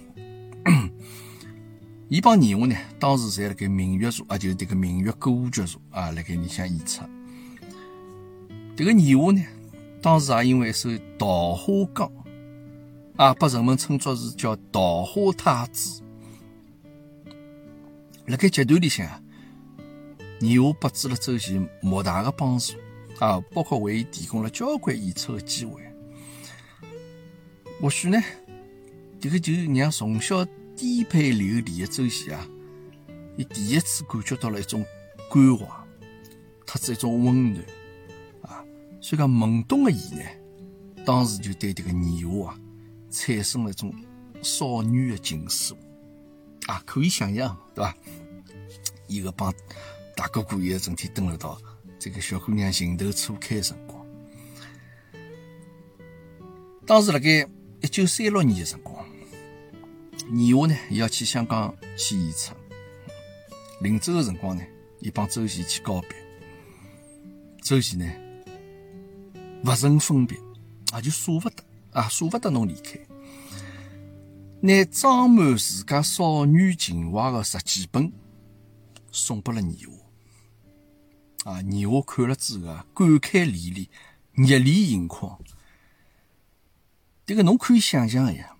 [2.09, 7.03] 伊帮倪华呢，当时在辣盖明月社啊，就是这个明月歌舞剧社啊，辣盖里向演出。
[8.75, 9.43] 这个倪华呢，
[10.01, 12.09] 当时也因为一首《桃花江》
[13.15, 16.01] 啊，被人们称作是叫“桃花太子”。
[18.27, 19.21] 辣盖集团里向啊，
[20.39, 22.73] 倪华拨予了周琦莫大的帮助
[23.19, 25.81] 啊，包括为伊提供了交关演出的机会。
[27.81, 28.21] 或许呢，
[29.19, 32.47] 这个就让从小颠沛流离的周琦啊，
[33.37, 34.85] 伊第一次感觉到了一种
[35.29, 35.65] 关怀，
[36.65, 37.65] 特子一种温暖
[38.43, 38.63] 啊。
[39.01, 40.21] 所以讲懵懂的伊呢，
[41.03, 42.59] 当时就对这个女娃啊
[43.09, 43.93] 产生了一种
[44.43, 45.75] 少女的情愫
[46.71, 47.93] 啊，可以想象，对吧？
[49.05, 49.53] 一个帮
[50.15, 51.61] 大哥哥也整天蹲了到
[51.99, 54.05] 这个小姑娘情窦初开的辰光。
[56.85, 57.45] 当时辣盖
[57.81, 59.05] 一九三六年的辰光，
[60.29, 62.55] 年华呢要去香港去演出，
[63.81, 64.63] 临走的辰光呢，
[64.99, 66.11] 伊帮周琦去告别。
[67.61, 68.09] 周琦呢
[69.61, 70.39] 不胜分别，
[70.95, 72.97] 也就舍不得啊，舍不得侬离开，
[74.63, 78.13] 拿装满自家少女情怀的日记本
[79.11, 79.75] 送拨了年
[81.43, 81.51] 华。
[81.51, 83.87] 啊，年华看了之后啊，感慨连连，
[84.47, 85.39] 热泪盈眶。
[87.25, 88.55] 这个侬可以想象呀，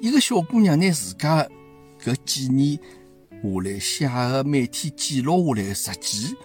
[0.00, 1.48] 一个小姑娘拿自家
[1.98, 2.78] 搿几年
[3.42, 6.36] 下来写个每天记录下来个日记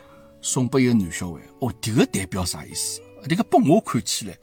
[0.42, 3.02] 送拨一个男小孩，哦，这个代表啥意思？
[3.28, 4.38] 这个拨我看起来，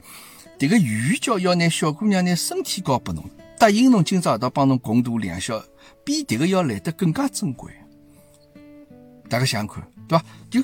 [0.58, 3.24] 这个寓意叫要拿小姑娘拿身体交拨侬，
[3.58, 5.62] 答应侬今朝夜到帮侬共度良宵，
[6.04, 7.72] 比这个要来得更加珍贵。
[9.28, 10.24] 大家想想看，对吧？
[10.48, 10.62] 就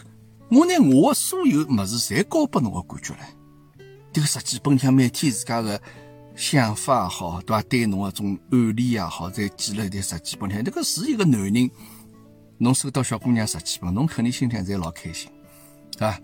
[0.49, 3.17] 我拿我的所有物事侪交拨侬个感觉唻，
[4.13, 5.81] 这个日记本像每天自家个。
[6.37, 7.63] 想法也好，对伐？
[7.63, 11.71] 对侬个种暗恋也好，再记了一点日记本里，那个是一个男人，
[12.59, 15.31] 侬收到小姑娘日记本，侬肯定心里侪老开心，
[15.97, 16.21] 对伐？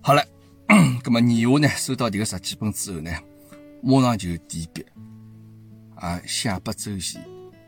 [0.00, 0.24] 好了，
[1.04, 1.68] 那么年华呢？
[1.68, 3.12] 收到这个日记本之后呢，
[3.80, 4.84] 马上就提笔
[6.00, 7.18] 啊，写拨周琦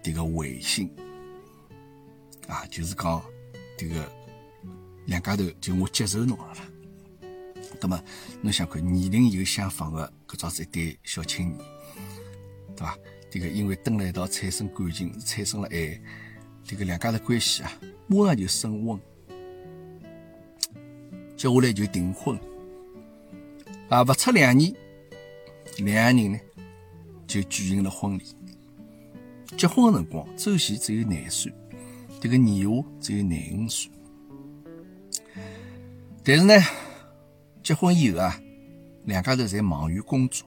[0.02, 0.90] 这个回信
[2.48, 3.22] 啊，就是讲
[3.76, 4.10] 这个
[5.06, 6.62] 两家头就我接受侬了啦。
[7.80, 8.02] 那么
[8.40, 10.12] 侬想看年龄有相仿的。
[10.28, 11.58] 搿桩是一对小青年，
[12.76, 12.96] 对伐？
[13.28, 16.00] 这个因为蹲辣一道产生感情，产生了爱，
[16.62, 17.72] 这个两家的关系啊，
[18.06, 19.00] 马上就升温，
[21.36, 22.38] 接下来就订婚，
[23.88, 24.72] 啊，不出两年，
[25.78, 26.40] 两个人呢
[27.30, 28.24] 就举行了婚礼。
[29.56, 31.52] 结婚的辰光，周琦只有廿岁，
[32.20, 33.90] 这个年华只有廿五岁，
[36.24, 36.54] 但是呢，
[37.62, 38.40] 结婚以后啊。
[39.06, 40.46] 两家头侪忙于工作，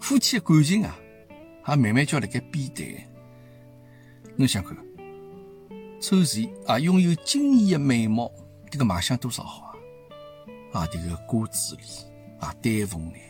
[0.00, 0.98] 夫妻的感情啊，
[1.68, 2.86] 也慢慢叫辣盖变淡。
[4.36, 4.74] 侬想看，
[6.00, 8.32] 周琦啊，拥有惊艳的美貌，
[8.70, 9.66] 这个卖相多少好
[10.72, 10.80] 啊！
[10.80, 11.86] 啊，这个瓜子脸
[12.40, 13.27] 啊，丹凤眼。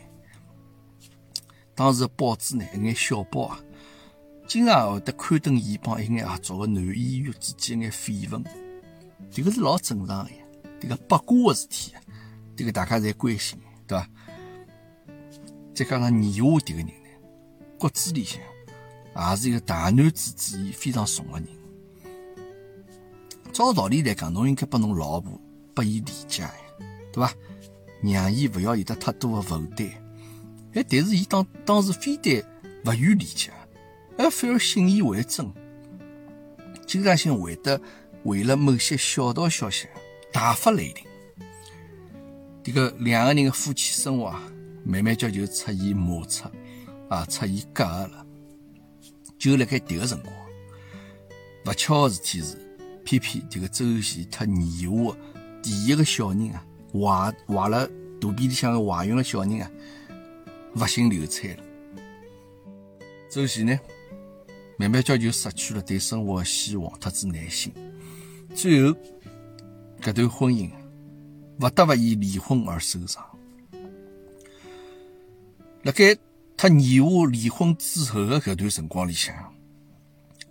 [1.79, 3.63] 当时报纸呢，一眼小报啊，
[4.45, 8.43] 经常会得刊登伊帮一眼合作的男演员之间一眼绯闻，
[9.31, 10.31] 这个是老正常的，
[10.81, 12.01] 这个八卦的事体啊。
[12.53, 14.09] 这个大家侪关心，对伐？
[15.73, 16.93] 再加上年华这个人呢，
[17.79, 18.41] 骨子里向
[19.15, 21.47] 也是一个大男子主义非常重的人。
[23.53, 25.39] 照道理来讲，侬应该拨侬老婆
[25.73, 26.45] 拨伊理解，
[27.13, 27.33] 对伐？
[28.01, 30.08] 让伊勿要有得太多的负担。
[30.73, 32.43] 哎，但是伊当当时非但
[32.85, 33.51] 勿予理解，
[34.17, 35.51] 而反而信以为真，
[36.85, 37.79] 经常性会得
[38.23, 39.87] 为了某些小道消息
[40.31, 41.05] 大发雷霆。
[42.63, 44.43] 这个两个人的夫妻生活啊，
[44.83, 46.51] 慢慢叫就出现摩擦
[47.09, 48.25] 啊，出现隔阂了。
[49.39, 50.33] 就辣盖迭个辰光，
[51.65, 52.57] 勿巧的事体是，
[53.05, 55.15] 偏偏这个周琦特年华
[55.63, 59.71] 第一个小人啊，怀怀了肚皮里向个怀孕的小人啊，
[60.73, 61.63] 不幸流产了。
[63.29, 63.79] 周琦呢，
[64.77, 67.73] 慢慢叫就失去了对生活的希望，特子耐心。
[68.55, 68.97] 最后，
[70.01, 70.71] 搿段婚姻。
[71.61, 73.37] 勿得勿以离婚而收场。
[75.83, 76.17] 辣盖
[76.55, 79.53] 他年华离婚之后的搿段辰光里向，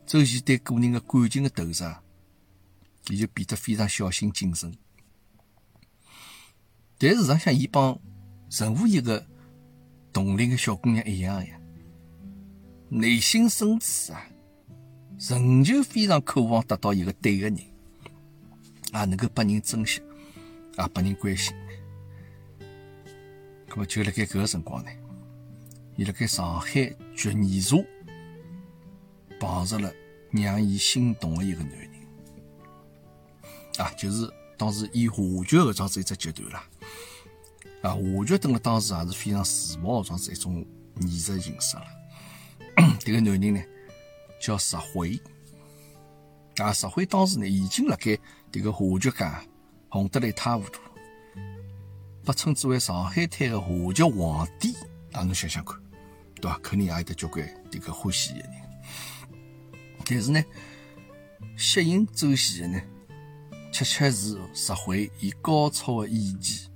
[0.06, 1.72] 周琦对个人的感情的投入，
[3.08, 4.76] 也就变得非常小心谨慎。
[6.98, 7.98] 但是实际上，伊帮
[8.50, 9.26] 任何一个
[10.12, 11.60] 同龄的小姑娘一样呀，
[12.88, 14.26] 内心深处啊，
[15.28, 17.58] 仍旧非常渴望得到一个对的人，
[18.92, 20.00] 啊，能够被人珍惜。
[20.78, 21.52] 也拨人关心，
[23.66, 24.90] 那么就辣盖搿个辰光呢，
[25.96, 27.76] 伊辣盖上海菊泥茶
[29.40, 29.92] 碰着了
[30.30, 31.90] 让伊心动的一个男人，
[33.78, 36.64] 啊，就是当时演话剧搿桩子一只阶段啦。
[37.82, 40.66] 啊，话剧等了当时也是非常时髦，桩子一种
[41.00, 41.84] 艺术形式了。
[42.98, 43.62] 这个男人呢
[44.40, 45.20] 叫石辉，
[46.56, 48.18] 啊，石辉当时呢已经辣盖
[48.50, 49.24] 这个话剧界。
[49.90, 50.82] 红得来一塌糊涂，
[52.22, 54.74] 被称之为上海滩的话剧皇帝。
[55.12, 55.80] 啊，侬想想看，
[56.42, 56.58] 对伐？
[56.58, 58.52] 肯定也有得交关这个欢喜的人。
[60.04, 60.44] 但是呢，
[61.56, 62.82] 吸引周琦的呢，
[63.72, 66.67] 恰恰是石灰伊高超的演技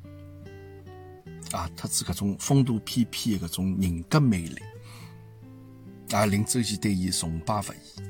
[1.52, 4.58] 啊，特子搿种风度翩翩的搿种人格魅力，
[6.10, 8.02] 啊，令周琦对伊崇拜勿已。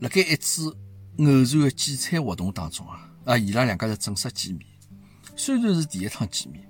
[0.00, 0.68] 辣盖一次
[1.18, 4.66] 偶然的剪彩活动当中啊，啊，伊拉两家头正式见面。
[5.36, 6.66] 虽然是第一趟见面，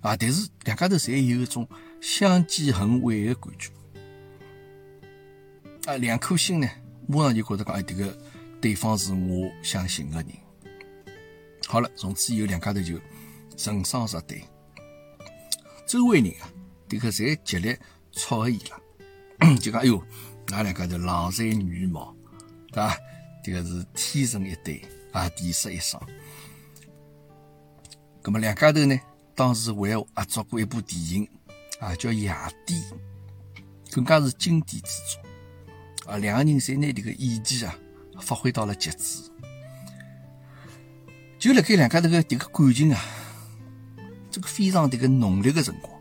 [0.00, 1.68] 啊，但是两家头侪有一种
[2.00, 3.70] 相见恨晚的感觉。
[5.86, 6.68] 啊，两颗心呢，
[7.06, 8.18] 马上就觉得讲，哎，这个
[8.60, 10.45] 对方是我想寻的人。
[11.66, 12.98] 好了，从此以后两家头就
[13.56, 14.42] 成双入对。
[15.86, 16.48] 周围人啊，
[16.88, 17.76] 这个侪极力
[18.12, 20.02] 撮合伊拉， 就讲，哎哟，
[20.48, 22.14] 那两家头郎才女貌，
[22.68, 22.96] 对吧？
[23.44, 26.02] 这个是天生一对啊，地设一双。
[28.22, 28.98] 那么两家头呢，
[29.34, 31.28] 当时为合作过一部电影
[31.78, 32.80] 啊，叫《夜店》，
[33.92, 36.12] 更加是经典之作。
[36.12, 37.78] 啊，两个人侪拿这个演技啊
[38.20, 39.30] 发挥到了极致。
[41.38, 43.00] 就辣盖两家头个这个感情啊，
[44.30, 45.92] 这个非常这个浓烈的辰光，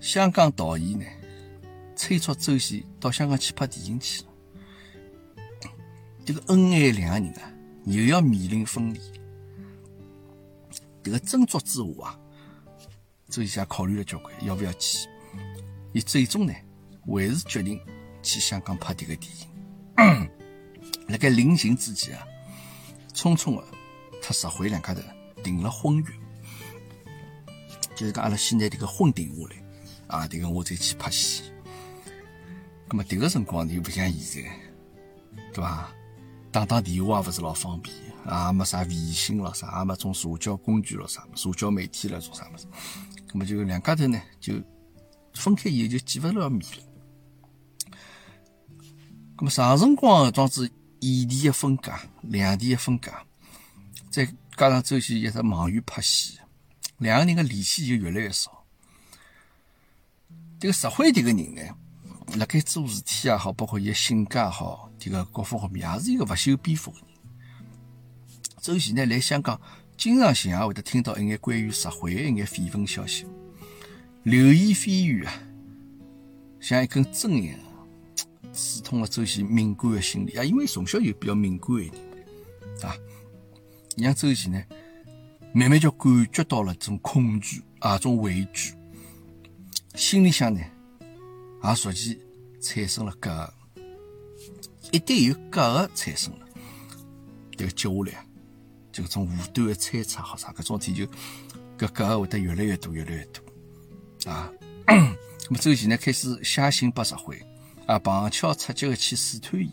[0.00, 1.04] 香港导演呢
[1.94, 4.28] 催促周迅到香港去拍电影去了。
[6.24, 7.52] 这个恩爱两个人啊，
[7.84, 9.00] 又要面临分离。
[11.02, 12.18] 这个斟酌之下啊，
[13.28, 15.08] 周先考虑了交关，要不要去？
[15.92, 16.52] 伊最终呢，
[17.06, 17.80] 还是决定
[18.22, 20.28] 去香港拍这个电影。
[21.08, 22.26] 辣盖临行之前啊，
[23.12, 23.64] 匆匆的
[24.22, 25.02] 特石灰两家头
[25.42, 26.04] 订了婚约，
[27.96, 29.56] 就是讲阿拉先拿这个婚定下来
[30.06, 31.42] 啊，这个我再去拍戏。
[32.88, 34.50] 那么迭个辰光又不像现在，
[35.52, 35.92] 对伐？
[36.52, 37.94] 打打电话也不是老方便。
[38.24, 42.68] 也没啥微信了，啥也没种社交工具了，啥社交媒体了，做啥么子？
[43.32, 44.54] 那么就两家头呢，就
[45.34, 46.84] 分开以后就见勿了面了。
[49.38, 53.10] 那么啥辰光装置异地的分隔，两地的分隔，
[54.12, 54.26] 再
[54.58, 56.38] 加上周迅一直忙于拍戏，
[56.98, 58.62] 两个人的联系就越来越少。
[60.60, 61.62] 这个石灰这个人呢，
[62.36, 67.06] 辣盖做事体也好，包括伊的性格也好，这个各方面也是一个不修边幅的人。
[68.60, 69.58] 周琦呢，来香港
[69.96, 73.26] 经常性也会得听到一眼关于石灰一眼绯闻消息，
[74.24, 75.32] 流言蜚语啊，
[76.60, 77.58] 像一根针一样，
[78.52, 80.44] 刺痛了周琦敏感的心理啊。
[80.44, 82.04] 因为从小就比较敏感一点
[82.82, 82.94] 啊，
[83.96, 84.62] 让周琦呢，
[85.52, 88.74] 慢慢就感觉到了这种恐惧啊，这种畏惧，
[89.94, 90.60] 心里向呢，
[91.64, 92.18] 也逐渐
[92.60, 93.50] 产生了隔阂
[94.92, 96.46] 一旦有隔阂产生了，
[97.56, 98.26] 这个接下来。
[98.92, 100.52] 就种无端的猜测，好啥？
[100.52, 101.06] 搿种天就
[101.78, 104.52] 搿搿会得越来越多，越来越多啊！
[104.86, 107.40] 那么周琦呢，开始写信拨石灰
[107.86, 109.72] 啊，旁敲侧击的去试探伊。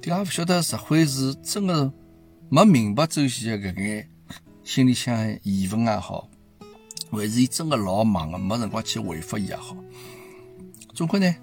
[0.00, 1.92] 这也勿晓得石灰是真的
[2.48, 4.10] 没明白周琦的搿眼
[4.64, 6.28] 心里向疑问也好，
[7.10, 9.76] 还是伊真的老忙的，没辰光去回复伊也好。
[10.94, 11.34] 总归呢，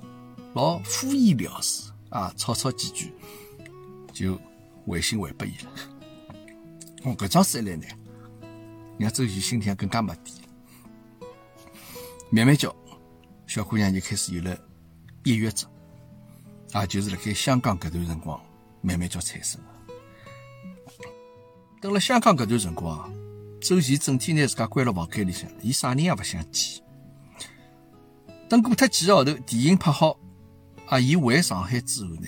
[0.54, 3.13] 老敷衍了事啊，吵吵几句
[4.12, 4.39] 就。
[4.89, 5.72] 回信回拨伊了，
[7.04, 7.86] 哦，搿桩事一来呢，
[8.98, 10.32] 让周琦心里更加没底。
[12.30, 12.74] 慢慢叫，
[13.48, 14.58] 小姑娘就开始有了
[15.26, 15.70] 抑郁症，
[16.72, 18.41] 啊，就是辣盖香港搿段辰光
[18.88, 19.67] 慢慢叫产生了。
[21.82, 23.12] 等了香港搿段辰光，
[23.60, 26.82] 周琦整天拿自家关辣房间里向，伊啥人也勿想见。
[28.47, 30.17] 等过脱几个号头，电影拍好，
[30.86, 32.28] 啊，伊回上海之后呢，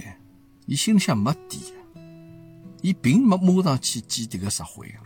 [0.66, 1.74] 伊心里向没底。
[2.82, 5.00] 伊并没马上去见迭个石灰个，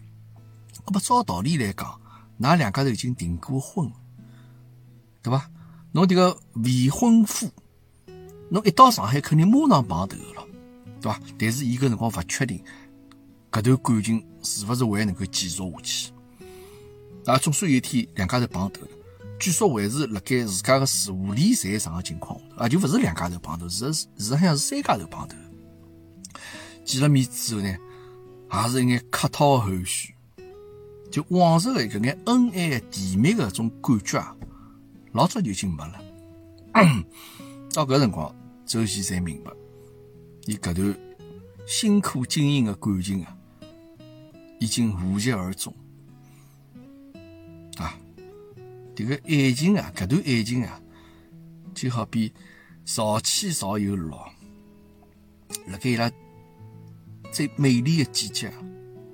[0.85, 1.99] 那么照道理来讲，
[2.39, 3.93] 㑚两家头已经订过婚了，
[5.21, 5.49] 对伐？
[5.91, 7.49] 侬迭个未婚夫，
[8.49, 10.42] 侬一到上海肯定马上碰头了，
[11.04, 11.20] 对伐？
[11.38, 12.64] 但是伊搿辰光勿确定，
[13.51, 16.12] 搿段感情是勿是还能够继续下去？
[17.26, 18.88] 啊，总算有一天两家头碰头了，
[19.39, 25.36] 据说还是辣盖自家个事务理财上个情况下头，啊，就勿是两家头碰头，是是好像是三家头碰头。
[26.86, 30.10] 见了面之后呢，也是一眼客套的寒暄，
[31.12, 34.36] 就往日的搿眼恩爱甜蜜的种感觉啊，
[35.14, 36.01] 老早就已经没了。
[37.74, 38.36] 到搿辰光，
[38.66, 39.51] 周琦才明白，
[40.45, 40.97] 伊搿段
[41.65, 43.37] 辛苦经营的感情啊，
[44.59, 45.73] 已经无疾而终。
[47.77, 47.97] 啊，
[48.93, 50.81] 这个爱情啊，搿段爱情啊，
[51.73, 52.33] 就好比
[52.83, 54.29] 潮起潮又落，
[55.67, 56.11] 辣盖伊拉。
[57.31, 58.53] 最美丽的季节，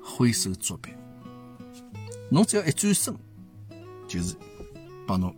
[0.03, 0.93] 挥手作别。
[2.30, 3.15] 侬只要一转身，
[4.07, 4.36] 就是
[5.07, 5.34] 帮侬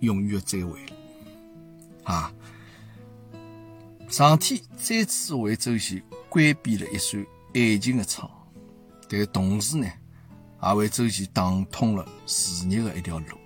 [0.00, 0.78] 永远的再会
[2.04, 2.32] 啊！
[4.10, 8.28] 上天再次为周琦关闭了一扇爱情的窗，
[9.08, 9.86] 但同时呢，
[10.62, 13.38] 也为周琦打通了事业的一条路。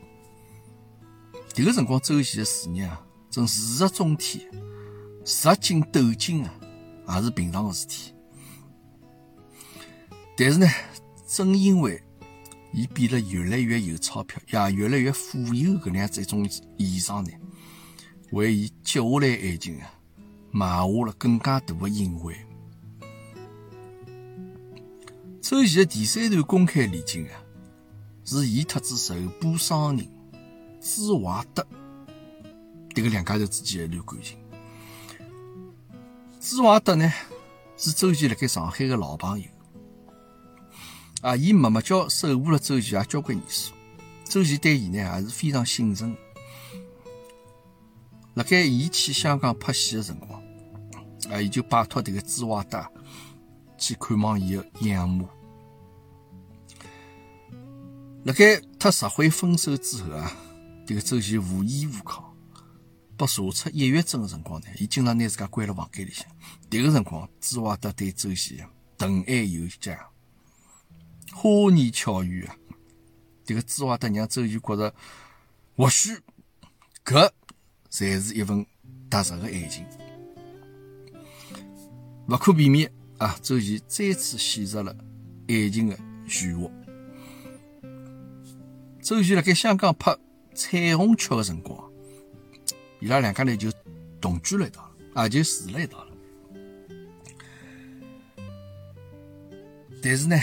[1.53, 2.99] 迭个辰光，周琦的事业啊，
[3.29, 4.43] 正如日中天，
[5.23, 6.43] 日进斗金
[7.07, 8.15] 啊，也是平常的事体。
[10.35, 10.67] 但是呢，
[11.27, 12.03] 正因为
[12.73, 14.41] 伊变得越来越有钞票，
[14.71, 17.31] 也越来越富有，搿能样子一种现象呢，
[18.33, 19.93] 为伊接下来爱情啊，
[20.55, 22.33] 埋下了更加大的隐患。
[25.43, 27.43] 周琦的第三段公开恋情啊，
[28.25, 30.09] 是伊特子受捕商人
[30.81, 31.67] 朱华德
[32.91, 34.39] 迭个两家头之间的一段感情。
[36.41, 37.13] 朱华德呢，
[37.77, 39.47] 是周琦辣盖上海的老朋友。
[41.21, 43.73] 啊，伊默默叫守护了周琦也交关年数，
[44.25, 46.17] 周琦对伊呢也是非常信任。
[48.35, 50.43] 辣盖伊去香港拍戏的辰光，
[51.31, 52.85] 啊，伊就拜托迭个朱华德
[53.79, 55.29] 去看望伊个养母。
[58.25, 60.33] 辣盖他石灰分手之后啊，
[60.87, 62.35] 迭个周琦无依无靠，
[63.17, 66.27] 被查出抑郁症个辰光呢，伊经常拿自家关辣房间里向。
[66.69, 68.61] 迭个辰光，朱华德对周琦
[68.99, 70.09] 疼爱有加。
[71.33, 72.57] 花言巧语啊！
[73.45, 74.95] 这个朱华德让周琦觉着，
[75.77, 76.19] 或许
[77.05, 77.31] 搿
[77.95, 78.67] 才是一份
[79.09, 79.87] 踏实的爱情。
[82.27, 84.93] 不可避免啊，周琦再次陷入了
[85.47, 86.69] 爱情的漩涡。
[89.01, 90.11] 周琦辣盖香港拍
[90.57, 91.89] 《彩虹桥》的辰光，
[92.99, 93.71] 伊拉两家呢就
[94.21, 96.11] 同居了一道，啊，就住了一道了。
[100.03, 100.37] 但是呢？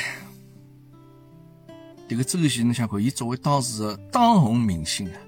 [2.07, 5.19] 这个周琦，侬想看，伊作为当时的当红明星啊，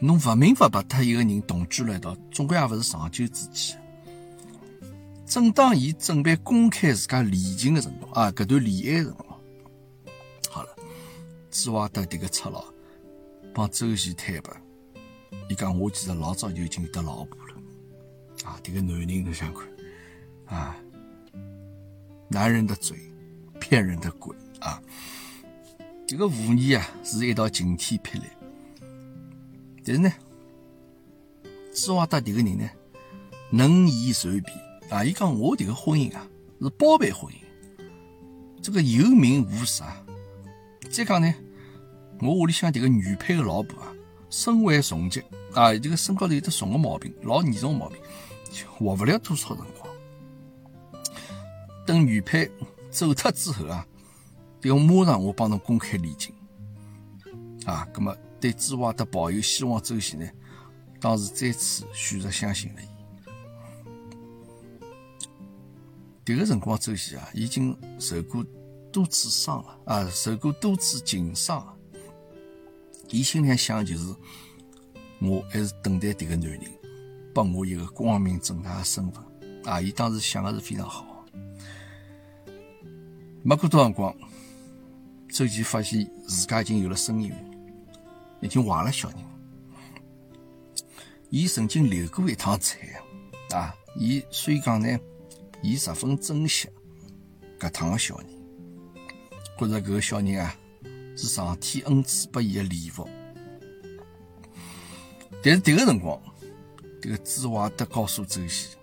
[0.00, 3.74] 侬不明不白他一个人同居了一道，总归也不是长久之计。
[5.26, 9.40] 正当伊准备公开自家恋情的辰光啊，搿段恋爱辰光，
[10.50, 10.68] 好了，
[11.50, 12.64] 朱华德迭个赤佬
[13.52, 14.50] 帮周琦坦白，
[15.50, 17.54] 伊讲我其实老早就已经有得老婆了
[18.44, 18.58] 啊！
[18.62, 20.76] 迭个男人侬想看啊，
[22.28, 22.96] 男人的嘴，
[23.60, 24.80] 骗人的鬼啊！
[26.06, 28.22] 这个无疑啊是一道晴天霹雳，
[29.88, 30.12] 但是呢，
[31.74, 32.68] 朱华德这个人呢，
[33.50, 34.54] 能言善辩
[34.90, 36.28] 啊，伊讲我这个婚姻啊
[36.60, 37.38] 是包办婚姻，
[38.60, 39.82] 这个有名无实。
[40.90, 41.34] 再讲呢，
[42.20, 43.90] 我屋里向这个原配的老婆啊，
[44.28, 45.22] 身患重疾
[45.54, 47.98] 啊，这个身高头有得重的毛病，老严重的毛病，
[48.76, 49.90] 活不了多少辰光。
[51.86, 52.50] 等原配
[52.90, 53.86] 走脱之后啊。
[54.62, 56.34] 要马上我帮侬公开恋情
[57.64, 57.86] 啊！
[57.94, 60.28] 那么对朱华德抱有希望，周琦呢，
[61.00, 62.86] 当时再次选择相信了伊。
[66.24, 68.44] 迭个辰光，周琦啊，已经受过
[68.92, 71.74] 多次伤了啊，受过多次情伤了。
[73.10, 74.14] 伊心里想就是，
[75.20, 76.60] 我还是等待迭个男人，
[77.34, 79.24] 拨我一个光明正大的身份
[79.64, 79.80] 啊！
[79.80, 81.24] 伊当时想的是非常好。
[83.42, 84.14] 没过多辰光。
[85.30, 87.32] 周琦发现自家已经有了身孕，
[88.40, 89.18] 已经怀了小人。
[91.30, 92.80] 伊曾经流过一趟产
[93.50, 94.98] 啊，伊所以讲呢，
[95.62, 96.68] 伊十分珍惜
[97.58, 98.26] 搿趟的小人，
[99.58, 100.54] 觉着搿个小人啊
[101.16, 103.08] 是上天恩赐拨伊的礼物。
[105.42, 106.20] 但是迭个辰光，
[107.02, 108.76] 迭个朱华德告诉周琦，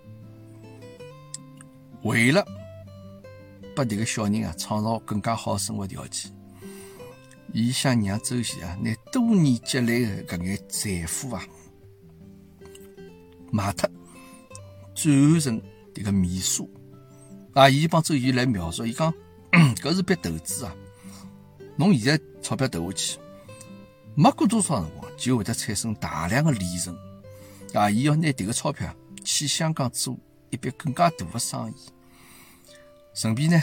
[2.02, 2.46] 为了
[3.74, 6.32] 拨迭个小人啊创造更加好的生活条件。
[7.58, 11.42] 伊想让周琦啊，拿多年积累的搿眼财富啊，
[13.50, 13.88] 卖脱，
[14.94, 15.62] 转换成
[15.94, 16.70] 迭个米数
[17.54, 17.66] 啊。
[17.70, 19.10] 伊帮周琦来描述，伊讲
[19.80, 20.76] 搿是笔投资啊。
[21.76, 23.18] 侬现在钞票投下去，
[24.14, 26.94] 没过多少辰光就会得产生大量的利润
[27.72, 27.88] 啊。
[27.88, 28.94] 伊要拿迭个钞票
[29.24, 30.14] 去香港做
[30.50, 31.74] 一笔更加大的生意，
[33.14, 33.58] 顺便呢。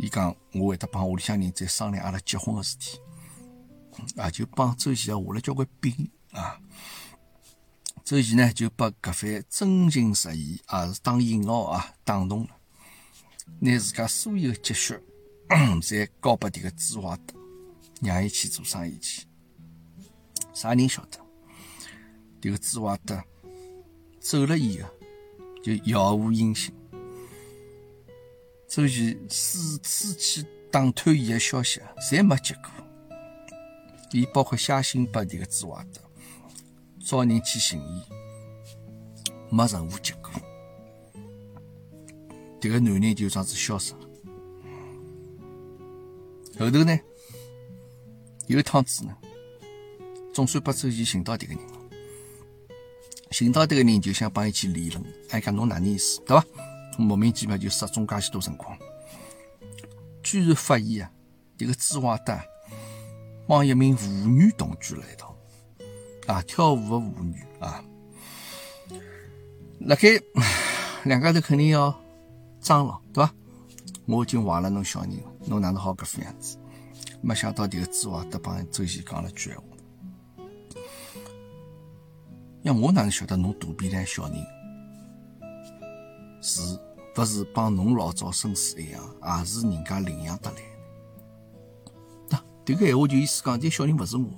[0.00, 2.98] 伊讲，我会得帮屋里向人再商量阿拉结婚个事体，
[4.16, 6.58] 啊，就帮周琦啊下了交关饼啊。
[8.02, 12.48] 周琦呢就把搿番真情实意啊，是当引号啊，打动了，
[13.60, 14.98] 拿自家所有积蓄
[15.82, 17.34] 侪交拨迭个朱华德，
[18.00, 19.26] 让伊去做生意去。
[20.54, 21.18] 啥人晓得？
[22.40, 23.22] 迭个朱华德
[24.18, 24.88] 走了以后，
[25.62, 26.74] 就杳无音信。
[28.70, 32.70] 周琦四次去打探伊的消息，侪没结果。
[34.12, 36.00] 伊包括写信拨迭个朱华德，
[37.04, 38.02] 找人去寻伊，
[39.50, 40.30] 没任何结果。
[42.60, 44.00] 迭个男人就这样子消失了。
[46.60, 46.96] 后头呢，
[48.46, 49.16] 有一趟子呢，
[50.32, 51.80] 总算把周琦寻到迭个人了。
[53.32, 56.46] 寻到迭个人就想帮伊去理论，哎，讲侬哪能意思，对伐？
[56.98, 58.76] 莫名其妙就失踪介许多辰光，
[60.22, 61.10] 居然发现啊，
[61.56, 62.38] 迭个朱华德
[63.46, 65.36] 帮一名妇女同居了一道，
[66.26, 67.82] 啊，跳舞的妇女啊，
[69.80, 70.20] 辣盖
[71.04, 71.94] 两家头肯定要
[72.60, 73.34] 争了，对伐？
[74.06, 76.58] 我已经怀了侬小人了，侬哪能好搿副样子？
[77.22, 79.62] 没想到迭个朱华德帮周琦讲了句闲话，
[82.62, 84.46] 呀，我哪能晓得侬肚皮里小人
[86.40, 86.78] 是
[87.16, 89.02] 勿是帮侬老早生死一样，
[89.38, 90.62] 也是人家领养得来的？
[92.30, 94.30] 那迭个闲话就意思讲，这小人勿是我，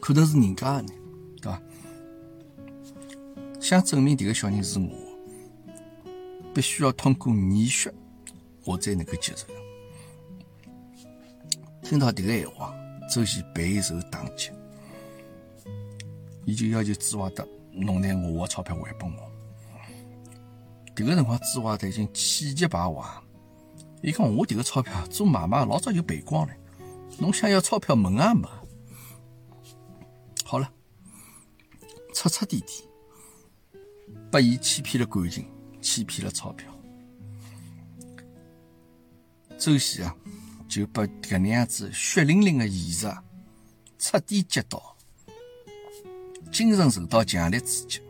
[0.00, 0.92] 可能是人家的呢，
[1.40, 1.62] 对伐？
[3.58, 4.90] 想证明迭个小人是我，
[6.52, 7.94] 必须要通过验血，
[8.64, 9.46] 我才能够接受。
[11.82, 12.74] 听到迭个闲话，
[13.10, 14.50] 周琦备受打击，
[16.44, 19.31] 伊就要求朱华德，侬拿我的钞票还拨我。
[20.94, 23.22] 迭个辰光，朱华德已经气急败坏，
[24.02, 26.54] 伊讲我迭个钞票做买卖老早就赔光了，
[27.18, 28.48] 侬想要钞票门也没。
[30.44, 30.70] 好了，
[32.14, 32.84] 彻彻底底。
[34.30, 35.46] 把伊欺骗了感情，
[35.82, 36.66] 欺骗了钞票，
[39.58, 40.16] 周琦啊，
[40.66, 43.14] 就把搿能样子血淋淋的现实
[43.98, 44.96] 彻底击倒，
[46.50, 48.00] 精神受到强烈刺激，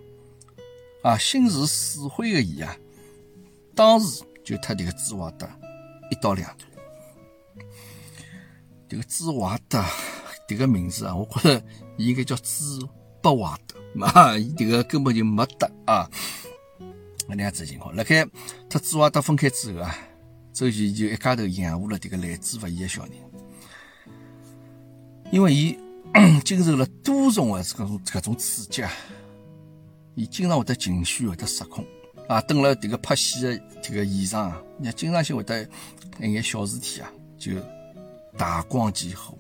[1.03, 2.76] 啊，心如死灰的伊啊，
[3.74, 5.48] 当时就特迭个朱华德
[6.11, 6.70] 一刀两断。
[8.88, 9.82] 迭个朱华德
[10.46, 11.64] 迭个名字啊，我觉着
[11.96, 12.88] 应该叫朱
[13.20, 13.80] 不华德。
[13.94, 16.09] 嘛，伊迭个根本就没得啊，
[17.26, 17.94] 搿能样子情况。
[17.94, 18.26] 辣盖
[18.70, 19.94] 他朱华德分开之后啊，
[20.53, 23.12] 周琦就一家头养活了迭个来之不易的小人，
[25.30, 25.76] 因为伊
[26.44, 28.90] 经受了多重的搿种搿种刺激啊，
[30.15, 31.85] 伊经常会得情绪会得失控
[32.29, 35.63] 啊，蹲了迭个拍戏的迭个现场啊，你经常性会得
[36.21, 37.53] 一眼小事体啊，就
[38.37, 39.37] 大光其火。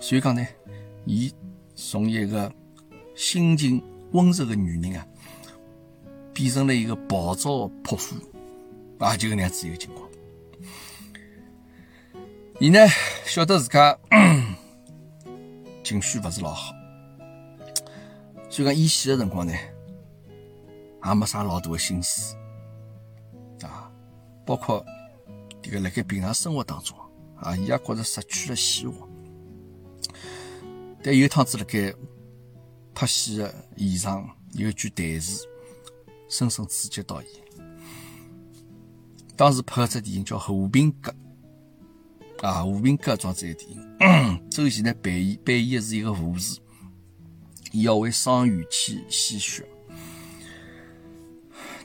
[0.00, 0.46] 所以讲呢，
[1.04, 1.32] 伊
[1.74, 2.52] 从一个
[3.14, 3.82] 心情
[4.12, 5.06] 温柔的女人啊，
[6.32, 8.16] 变成了一个暴躁的泼妇，
[8.98, 10.06] 啊，就搿能样子一个情况。
[12.58, 12.78] 伊呢
[13.26, 13.98] 晓得自家
[15.84, 16.72] 情绪勿是老好，
[18.56, 19.52] 所以讲演戏的辰光呢，
[21.04, 22.34] 也没啥老大的心思
[23.60, 23.92] 啊，
[24.46, 24.82] 包括
[25.60, 26.96] 这个辣盖平常生活当中
[27.36, 28.96] 啊，伊也觉着失去了希望。
[31.02, 31.94] 但有一趟子辣盖。
[32.94, 35.46] 拍戏的现场有一句台词，
[36.30, 37.26] 深深刺激到伊。
[39.36, 41.14] 当时拍的只电影叫《和平鸽》，
[42.48, 46.58] 啊，《和平鸽》装这个电影， 周琦呢扮演扮演的是一个护士，
[47.76, 49.68] 伊要为伤员去献血。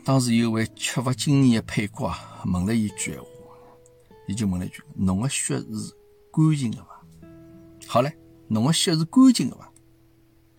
[0.04, 3.28] 当时有位缺乏经验的配角啊，问了一句闲话，
[4.28, 5.66] 伊就问了一句：“侬的血是
[6.32, 7.02] 干净的伐？”
[7.86, 8.18] 好嘞，
[8.48, 9.72] 侬的血是干净的伐？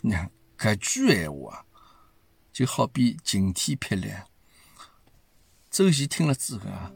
[0.02, 0.30] 你看。
[0.58, 1.64] 搿句闲话啊，
[2.52, 4.12] 就好比晴天霹雳。
[5.68, 6.92] 周琦听了之后啊，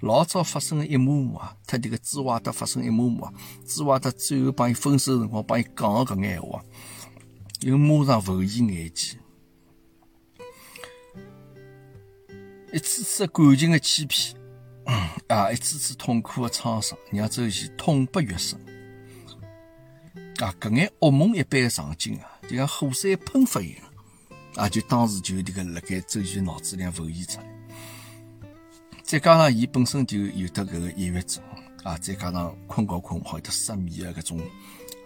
[0.00, 3.32] 老早发生的一幕幕啊，特迭个朱华德发生一幕幕啊，
[3.64, 6.64] 朱华德最后帮伊分手辰光帮伊讲的搿眼闲话，
[7.60, 9.18] 又马上浮现眼前。
[12.72, 14.36] 一次次感情的欺骗，
[15.28, 18.58] 啊，一次次痛苦的创伤，让周琦痛不欲生。
[20.38, 22.40] 啊，搿眼噩梦一般的场景啊！
[22.48, 23.84] 就像火山喷发一样，
[24.56, 27.46] 啊，就当时就这个辣盖周琦脑子里浮现出来。
[29.04, 31.40] 再加上伊本身就有得搿个抑郁症，
[31.84, 34.40] 啊，再加上困觉困勿好，有得失眠的搿种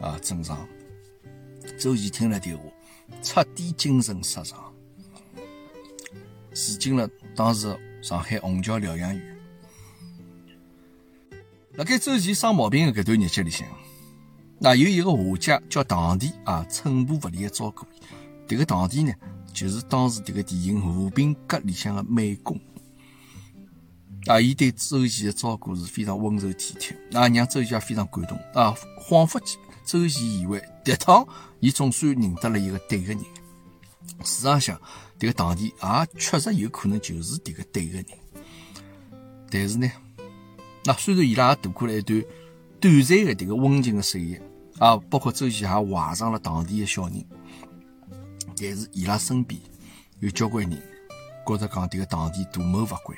[0.00, 0.66] 啊症状。
[1.76, 2.64] 周琦听了电话，
[3.22, 4.72] 彻底精神失常，
[6.52, 9.36] 住进了当时上海虹桥疗养院。
[11.74, 13.66] 辣盖周琦生毛病的搿段日节里向。
[14.58, 18.00] 那有一个画家叫唐迪啊，寸步不离的照顾伊。
[18.48, 19.12] 这个唐迪呢，
[19.52, 22.58] 就是当时这个电影《和平鸽》里向的美工。
[24.26, 28.74] 啊，伊对周琦的照顾是非常温柔体贴，啊，让周琦也非常感动啊。
[29.00, 29.56] 恍惚间，
[29.88, 31.26] 周琦以为迭趟
[31.60, 33.18] 伊总算认得了一个对的人。
[34.22, 34.78] 事实上，
[35.18, 38.06] 迭个堂弟也确实有可能就是迭个对的人。
[39.50, 39.90] 但是呢，
[40.84, 42.22] 那虽然伊拉度过了一段
[42.78, 44.42] 短暂的迭个温情的岁月。
[44.78, 47.24] 啊，包括周琦还怀上了堂弟的小人，
[48.56, 49.60] 但是伊拉身边
[50.20, 50.82] 有交关人
[51.44, 53.16] 觉着讲迭个堂弟图谋勿轨。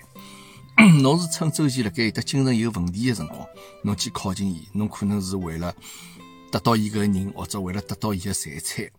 [1.03, 3.47] 侬是趁周琦辣盖有得精神有问题的辰光，
[3.85, 5.75] 侬去靠近伊，侬可能是为了
[6.51, 8.91] 得到伊个人，或者为了得到伊个财产。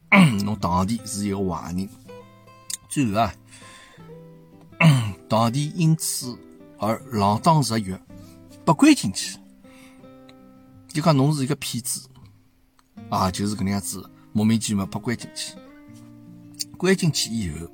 [0.45, 1.89] 侬堂弟是一个坏人，
[2.89, 3.33] 最后啊，
[5.29, 6.37] 堂弟因此
[6.77, 7.95] 而锒铛入狱，
[8.65, 9.37] 被关进去。
[10.87, 12.09] 就讲侬是一个骗子
[13.09, 15.53] 啊，就是搿能样子，莫名其妙被关进去。
[16.77, 17.67] 关进去以后，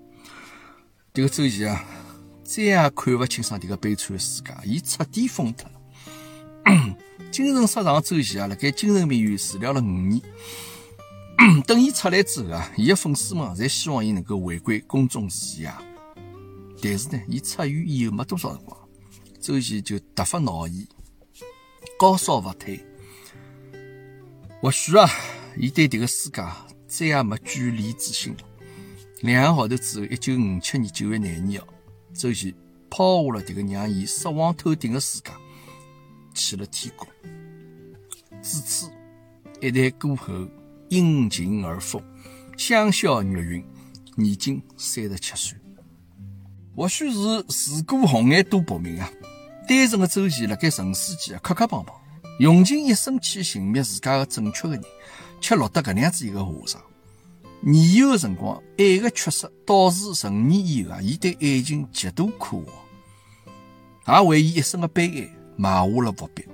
[1.13, 1.84] 迭个周琦啊。
[2.43, 6.97] 再也看勿清爽迭个悲惨的世界，伊彻底疯脱了。
[7.32, 10.22] 精神失常周琦啊，辣盖精神病院治疗了五年。
[11.65, 15.72] 等伊出来之后啊，伊的粉丝们侪希望伊能够回归公众视野。
[16.82, 18.78] 但是呢，伊出院以后没多少辰光，
[19.39, 20.88] 周琦就突发脑炎，
[21.99, 22.84] 高烧不退。
[24.61, 25.09] 或许啊，
[25.57, 26.43] 伊对迭个世界
[26.88, 28.36] 再也没眷恋之心。
[29.22, 31.68] 两个号头之后，一九五七年九月廿二号。
[32.13, 32.55] 周琦
[32.89, 35.32] 抛下了这个让伊失望透顶的世界，
[36.38, 37.07] 去了天国。
[38.41, 38.89] 自此，
[39.59, 40.33] 一代歌后
[40.89, 42.01] 因情而疯，
[42.55, 43.65] 香消玉殒，
[44.15, 45.57] 年仅三十七岁。
[46.75, 49.11] 或许是自古红颜多薄命啊！
[49.67, 51.95] 单纯的周琦辣盖尘世间啊，磕磕碰碰，
[52.39, 54.83] 用尽一生去寻觅自家的正确的人，
[55.41, 56.81] 却落得搿能样子一个下场。
[57.61, 62.57] 年幼的辰光，爱的缺失，导致成年以后啊，伊对爱情极度渴
[64.05, 66.45] 望，也为伊一生的悲哀埋下了伏笔。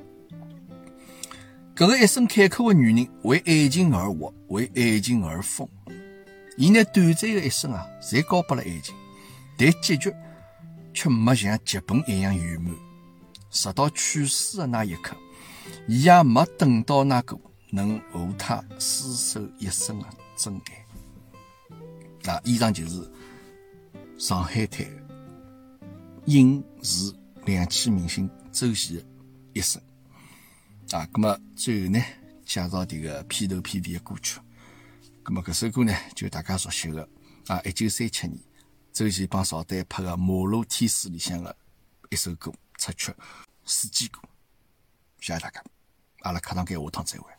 [1.75, 5.67] 搿个一生坎坷的女人，为爱情而活，为爱情而疯。
[6.55, 8.95] 伊拿短暂的一生啊，侪交拨了爱情，
[9.57, 10.13] 但结局
[10.93, 12.73] 却没像剧本一样圆满。
[13.49, 15.15] 直到去世的那一刻，
[15.87, 17.37] 伊也没等到那个
[17.71, 20.85] 能和他厮守一生的真爱。
[22.23, 23.11] 那以上就是
[24.17, 24.85] 上海滩
[26.25, 27.11] 影视
[27.45, 29.05] 两栖明星周琦的
[29.53, 29.81] 一生
[30.91, 31.05] 啊。
[31.11, 31.99] 那么最后呢，
[32.45, 34.39] 介绍这个片头片尾的歌曲。
[35.25, 37.07] 那么这首歌呢，就大家熟悉的
[37.47, 38.39] 啊，一九三七年
[38.93, 41.55] 周琦帮邵丹拍的《马路天使》里向的
[42.09, 43.11] 一首歌插曲
[43.65, 44.19] 《四季歌》。
[45.19, 45.63] 谢谢大家，
[46.21, 47.31] 阿拉课堂间下趟再会。